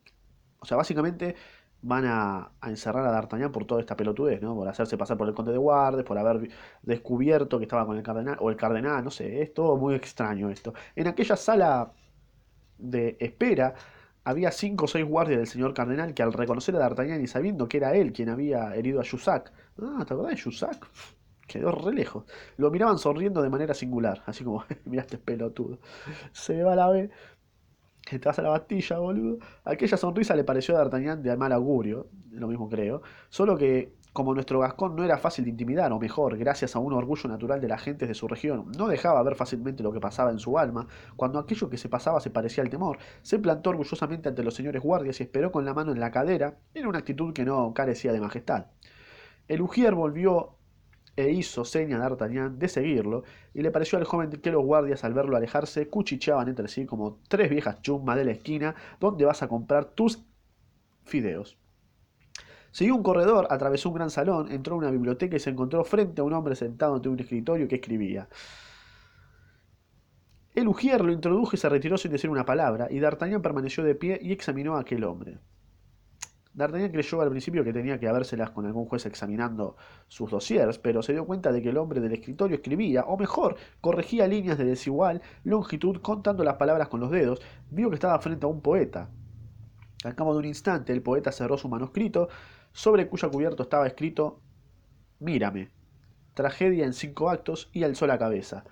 O 0.59 0.65
sea, 0.65 0.75
básicamente 0.75 1.35
van 1.81 2.05
a, 2.05 2.51
encerrar 2.63 3.05
a 3.05 3.11
D'Artagnan 3.11 3.51
por 3.51 3.65
toda 3.65 3.79
esta 3.79 3.95
pelotudez, 3.95 4.41
¿no? 4.41 4.55
Por 4.55 4.67
hacerse 4.67 4.97
pasar 4.97 5.17
por 5.17 5.27
el 5.27 5.33
conde 5.33 5.51
de 5.51 5.57
Guardes, 5.57 6.03
por 6.03 6.17
haber 6.17 6.49
descubierto 6.81 7.57
que 7.57 7.65
estaba 7.65 7.85
con 7.85 7.97
el 7.97 8.03
cardenal, 8.03 8.37
o 8.39 8.49
el 8.49 8.57
cardenal, 8.57 9.03
no 9.03 9.11
sé, 9.11 9.41
es 9.41 9.53
todo 9.53 9.77
muy 9.77 9.95
extraño 9.95 10.49
esto. 10.49 10.73
En 10.95 11.07
aquella 11.07 11.35
sala 11.35 11.93
de 12.77 13.17
espera 13.19 13.73
había 14.23 14.51
cinco 14.51 14.85
o 14.85 14.87
seis 14.87 15.05
guardias 15.05 15.39
del 15.39 15.47
señor 15.47 15.73
cardenal 15.73 16.13
que 16.13 16.23
al 16.23 16.33
reconocer 16.33 16.75
a 16.75 16.79
D'Artagnan 16.79 17.21
y 17.21 17.27
sabiendo 17.27 17.67
que 17.67 17.77
era 17.77 17.95
él 17.95 18.13
quien 18.13 18.29
había 18.29 18.75
herido 18.75 19.01
a 19.01 19.05
Jussac, 19.05 19.51
ah, 19.81 20.03
¿te 20.05 20.13
acordás 20.13 20.35
de 20.35 20.41
Jussac? 20.41 20.87
Quedó 21.47 21.71
re 21.71 21.93
lejos. 21.93 22.25
Lo 22.57 22.69
miraban 22.69 22.99
sonriendo 22.99 23.41
de 23.41 23.49
manera 23.49 23.73
singular, 23.73 24.21
así 24.27 24.43
como, 24.43 24.65
mira 24.85 25.01
este 25.01 25.17
pelotudo. 25.17 25.79
Se 26.31 26.61
va 26.63 26.75
la 26.75 26.89
B, 26.89 27.09
te 28.17 28.19
vas 28.19 28.39
a 28.39 28.41
la 28.41 28.49
bastilla, 28.49 28.99
boludo. 28.99 29.39
Aquella 29.63 29.97
sonrisa 29.97 30.35
le 30.35 30.43
pareció 30.43 30.75
a 30.75 30.79
D'Artagnan 30.79 31.21
de 31.21 31.35
mal 31.37 31.51
augurio, 31.51 32.09
lo 32.31 32.47
mismo 32.47 32.69
creo, 32.69 33.01
solo 33.29 33.57
que 33.57 33.98
como 34.19 34.33
nuestro 34.33 34.59
Gascón 34.59 34.97
no 34.97 35.05
era 35.05 35.17
fácil 35.17 35.45
de 35.45 35.51
intimidar, 35.51 35.93
o 35.93 35.97
mejor, 35.97 36.37
gracias 36.37 36.75
a 36.75 36.79
un 36.79 36.91
orgullo 36.91 37.29
natural 37.29 37.61
de 37.61 37.69
las 37.69 37.81
gentes 37.81 38.05
de 38.05 38.13
su 38.13 38.27
región, 38.27 38.69
no 38.77 38.89
dejaba 38.89 39.23
ver 39.23 39.35
fácilmente 39.35 39.81
lo 39.81 39.93
que 39.93 40.01
pasaba 40.01 40.29
en 40.29 40.39
su 40.39 40.59
alma, 40.59 40.87
cuando 41.15 41.39
aquello 41.39 41.69
que 41.69 41.77
se 41.77 41.87
pasaba 41.87 42.19
se 42.19 42.29
parecía 42.29 42.61
al 42.61 42.69
temor, 42.69 42.97
se 43.21 43.39
plantó 43.39 43.69
orgullosamente 43.69 44.27
ante 44.27 44.43
los 44.43 44.55
señores 44.55 44.83
guardias 44.83 45.21
y 45.21 45.23
esperó 45.23 45.53
con 45.53 45.63
la 45.63 45.73
mano 45.73 45.93
en 45.93 46.01
la 46.01 46.11
cadera, 46.11 46.57
en 46.73 46.85
una 46.85 46.99
actitud 46.99 47.31
que 47.31 47.45
no 47.45 47.73
carecía 47.73 48.11
de 48.11 48.19
majestad. 48.19 48.65
El 49.47 49.61
ujier 49.61 49.95
volvió 49.95 50.57
e 51.15 51.31
hizo 51.31 51.63
seña 51.63 51.95
a 51.95 51.99
D'Artagnan 51.99 52.59
de 52.59 52.67
seguirlo, 52.67 53.23
y 53.53 53.61
le 53.61 53.71
pareció 53.71 53.99
al 53.99 54.03
joven 54.03 54.31
que 54.31 54.51
los 54.51 54.65
guardias 54.65 55.05
al 55.05 55.13
verlo 55.13 55.37
alejarse 55.37 55.87
cuchicheaban 55.87 56.49
entre 56.49 56.67
sí 56.67 56.85
como 56.85 57.21
tres 57.29 57.49
viejas 57.49 57.81
chumas 57.81 58.17
de 58.17 58.25
la 58.25 58.31
esquina 58.31 58.75
donde 58.99 59.23
vas 59.23 59.43
a 59.43 59.47
comprar 59.47 59.85
tus 59.85 60.25
fideos. 61.05 61.57
Siguió 62.71 62.95
un 62.95 63.03
corredor, 63.03 63.47
atravesó 63.49 63.89
un 63.89 63.95
gran 63.95 64.09
salón, 64.09 64.51
entró 64.51 64.75
a 64.75 64.77
una 64.77 64.91
biblioteca 64.91 65.35
y 65.35 65.39
se 65.39 65.49
encontró 65.49 65.83
frente 65.83 66.21
a 66.21 66.23
un 66.23 66.33
hombre 66.33 66.55
sentado 66.55 66.95
ante 66.95 67.09
un 67.09 67.19
escritorio 67.19 67.67
que 67.67 67.75
escribía. 67.75 68.27
El 70.53 70.67
ujier 70.67 71.03
lo 71.03 71.11
introdujo 71.11 71.55
y 71.55 71.57
se 71.57 71.69
retiró 71.69 71.97
sin 71.97 72.11
decir 72.11 72.29
una 72.29 72.45
palabra, 72.45 72.87
y 72.89 72.99
D'Artagnan 72.99 73.41
permaneció 73.41 73.83
de 73.83 73.95
pie 73.95 74.19
y 74.21 74.31
examinó 74.31 74.75
a 74.75 74.81
aquel 74.81 75.03
hombre. 75.03 75.39
D'Artagnan 76.53 76.91
creyó 76.91 77.21
al 77.21 77.29
principio 77.29 77.63
que 77.63 77.71
tenía 77.71 77.99
que 77.99 78.07
habérselas 78.07 78.49
con 78.49 78.65
algún 78.65 78.85
juez 78.85 79.05
examinando 79.05 79.77
sus 80.07 80.29
dossiers, 80.29 80.77
pero 80.79 81.01
se 81.01 81.13
dio 81.13 81.25
cuenta 81.25 81.51
de 81.51 81.61
que 81.61 81.69
el 81.69 81.77
hombre 81.77 82.01
del 82.01 82.11
escritorio 82.11 82.57
escribía, 82.57 83.03
o 83.05 83.17
mejor, 83.17 83.55
corregía 83.79 84.27
líneas 84.27 84.57
de 84.57 84.65
desigual 84.65 85.21
longitud 85.43 86.01
contando 86.01 86.43
las 86.43 86.55
palabras 86.55 86.89
con 86.89 86.99
los 86.99 87.11
dedos, 87.11 87.39
vio 87.69 87.89
que 87.89 87.95
estaba 87.95 88.19
frente 88.19 88.45
a 88.45 88.49
un 88.49 88.61
poeta. 88.61 89.09
Al 90.03 90.15
cabo 90.15 90.33
de 90.33 90.39
un 90.39 90.45
instante 90.45 90.91
el 90.91 91.01
poeta 91.01 91.31
cerró 91.31 91.57
su 91.57 91.69
manuscrito, 91.69 92.29
sobre 92.71 93.07
cuyo 93.07 93.29
cubierto 93.31 93.63
estaba 93.63 93.87
escrito 93.87 94.41
Mírame, 95.19 95.69
tragedia 96.33 96.85
en 96.85 96.93
cinco 96.93 97.29
actos 97.29 97.69
y 97.73 97.83
alzó 97.83 98.07
la 98.07 98.17
cabeza. 98.17 98.63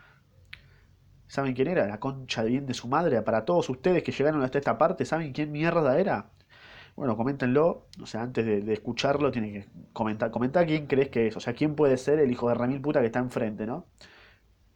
¿Saben 1.27 1.53
quién 1.53 1.67
era? 1.67 1.85
La 1.87 1.99
concha 1.99 2.43
de 2.43 2.49
bien 2.49 2.65
de 2.65 2.73
su 2.73 2.87
madre. 2.87 3.21
Para 3.21 3.43
todos 3.43 3.69
ustedes 3.69 4.01
que 4.01 4.13
llegaron 4.13 4.41
hasta 4.43 4.57
esta 4.59 4.77
parte, 4.77 5.03
¿saben 5.03 5.33
quién 5.33 5.51
mierda 5.51 5.99
era? 5.99 6.29
Bueno, 6.95 7.17
coméntenlo. 7.17 7.87
O 8.01 8.05
sea, 8.05 8.21
antes 8.21 8.45
de, 8.45 8.73
escucharlo, 8.73 9.29
tienen 9.31 9.53
que 9.53 9.69
comentar. 9.91 10.31
Comentar 10.31 10.65
quién 10.65 10.87
crees 10.87 11.09
que 11.09 11.27
es. 11.27 11.35
O 11.35 11.41
sea, 11.41 11.53
quién 11.53 11.75
puede 11.75 11.97
ser 11.97 12.19
el 12.19 12.31
hijo 12.31 12.47
de 12.47 12.55
Ramil 12.55 12.81
puta 12.81 13.01
que 13.01 13.07
está 13.07 13.19
enfrente, 13.19 13.67
¿no? 13.67 13.85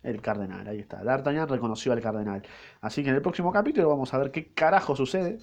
El 0.03 0.21
cardenal, 0.21 0.67
ahí 0.67 0.79
está. 0.79 1.03
D'Artagnan 1.03 1.47
reconoció 1.47 1.93
al 1.93 2.01
cardenal. 2.01 2.43
Así 2.81 3.03
que 3.03 3.09
en 3.09 3.15
el 3.15 3.21
próximo 3.21 3.51
capítulo 3.51 3.87
vamos 3.87 4.13
a 4.13 4.17
ver 4.17 4.31
qué 4.31 4.53
carajo 4.53 4.95
sucede 4.95 5.37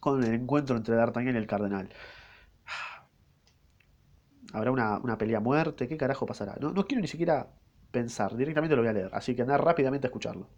con 0.00 0.24
el 0.24 0.34
encuentro 0.34 0.76
entre 0.76 0.96
D'Artagnan 0.96 1.34
y 1.34 1.38
el 1.38 1.46
cardenal. 1.46 1.90
¿Habrá 4.52 4.70
una, 4.70 5.18
pelea 5.18 5.38
a 5.38 5.40
muerte? 5.40 5.88
¿Qué 5.88 5.96
carajo 5.96 6.26
pasará? 6.26 6.56
No, 6.60 6.72
no 6.72 6.86
quiero 6.86 7.00
ni 7.00 7.08
siquiera 7.08 7.48
pensar, 7.90 8.36
directamente 8.36 8.76
lo 8.76 8.82
voy 8.82 8.88
a 8.90 8.92
leer, 8.92 9.10
así 9.12 9.34
que 9.34 9.42
andar 9.42 9.64
rápidamente 9.64 10.06
a 10.06 10.08
escucharlo. 10.08 10.48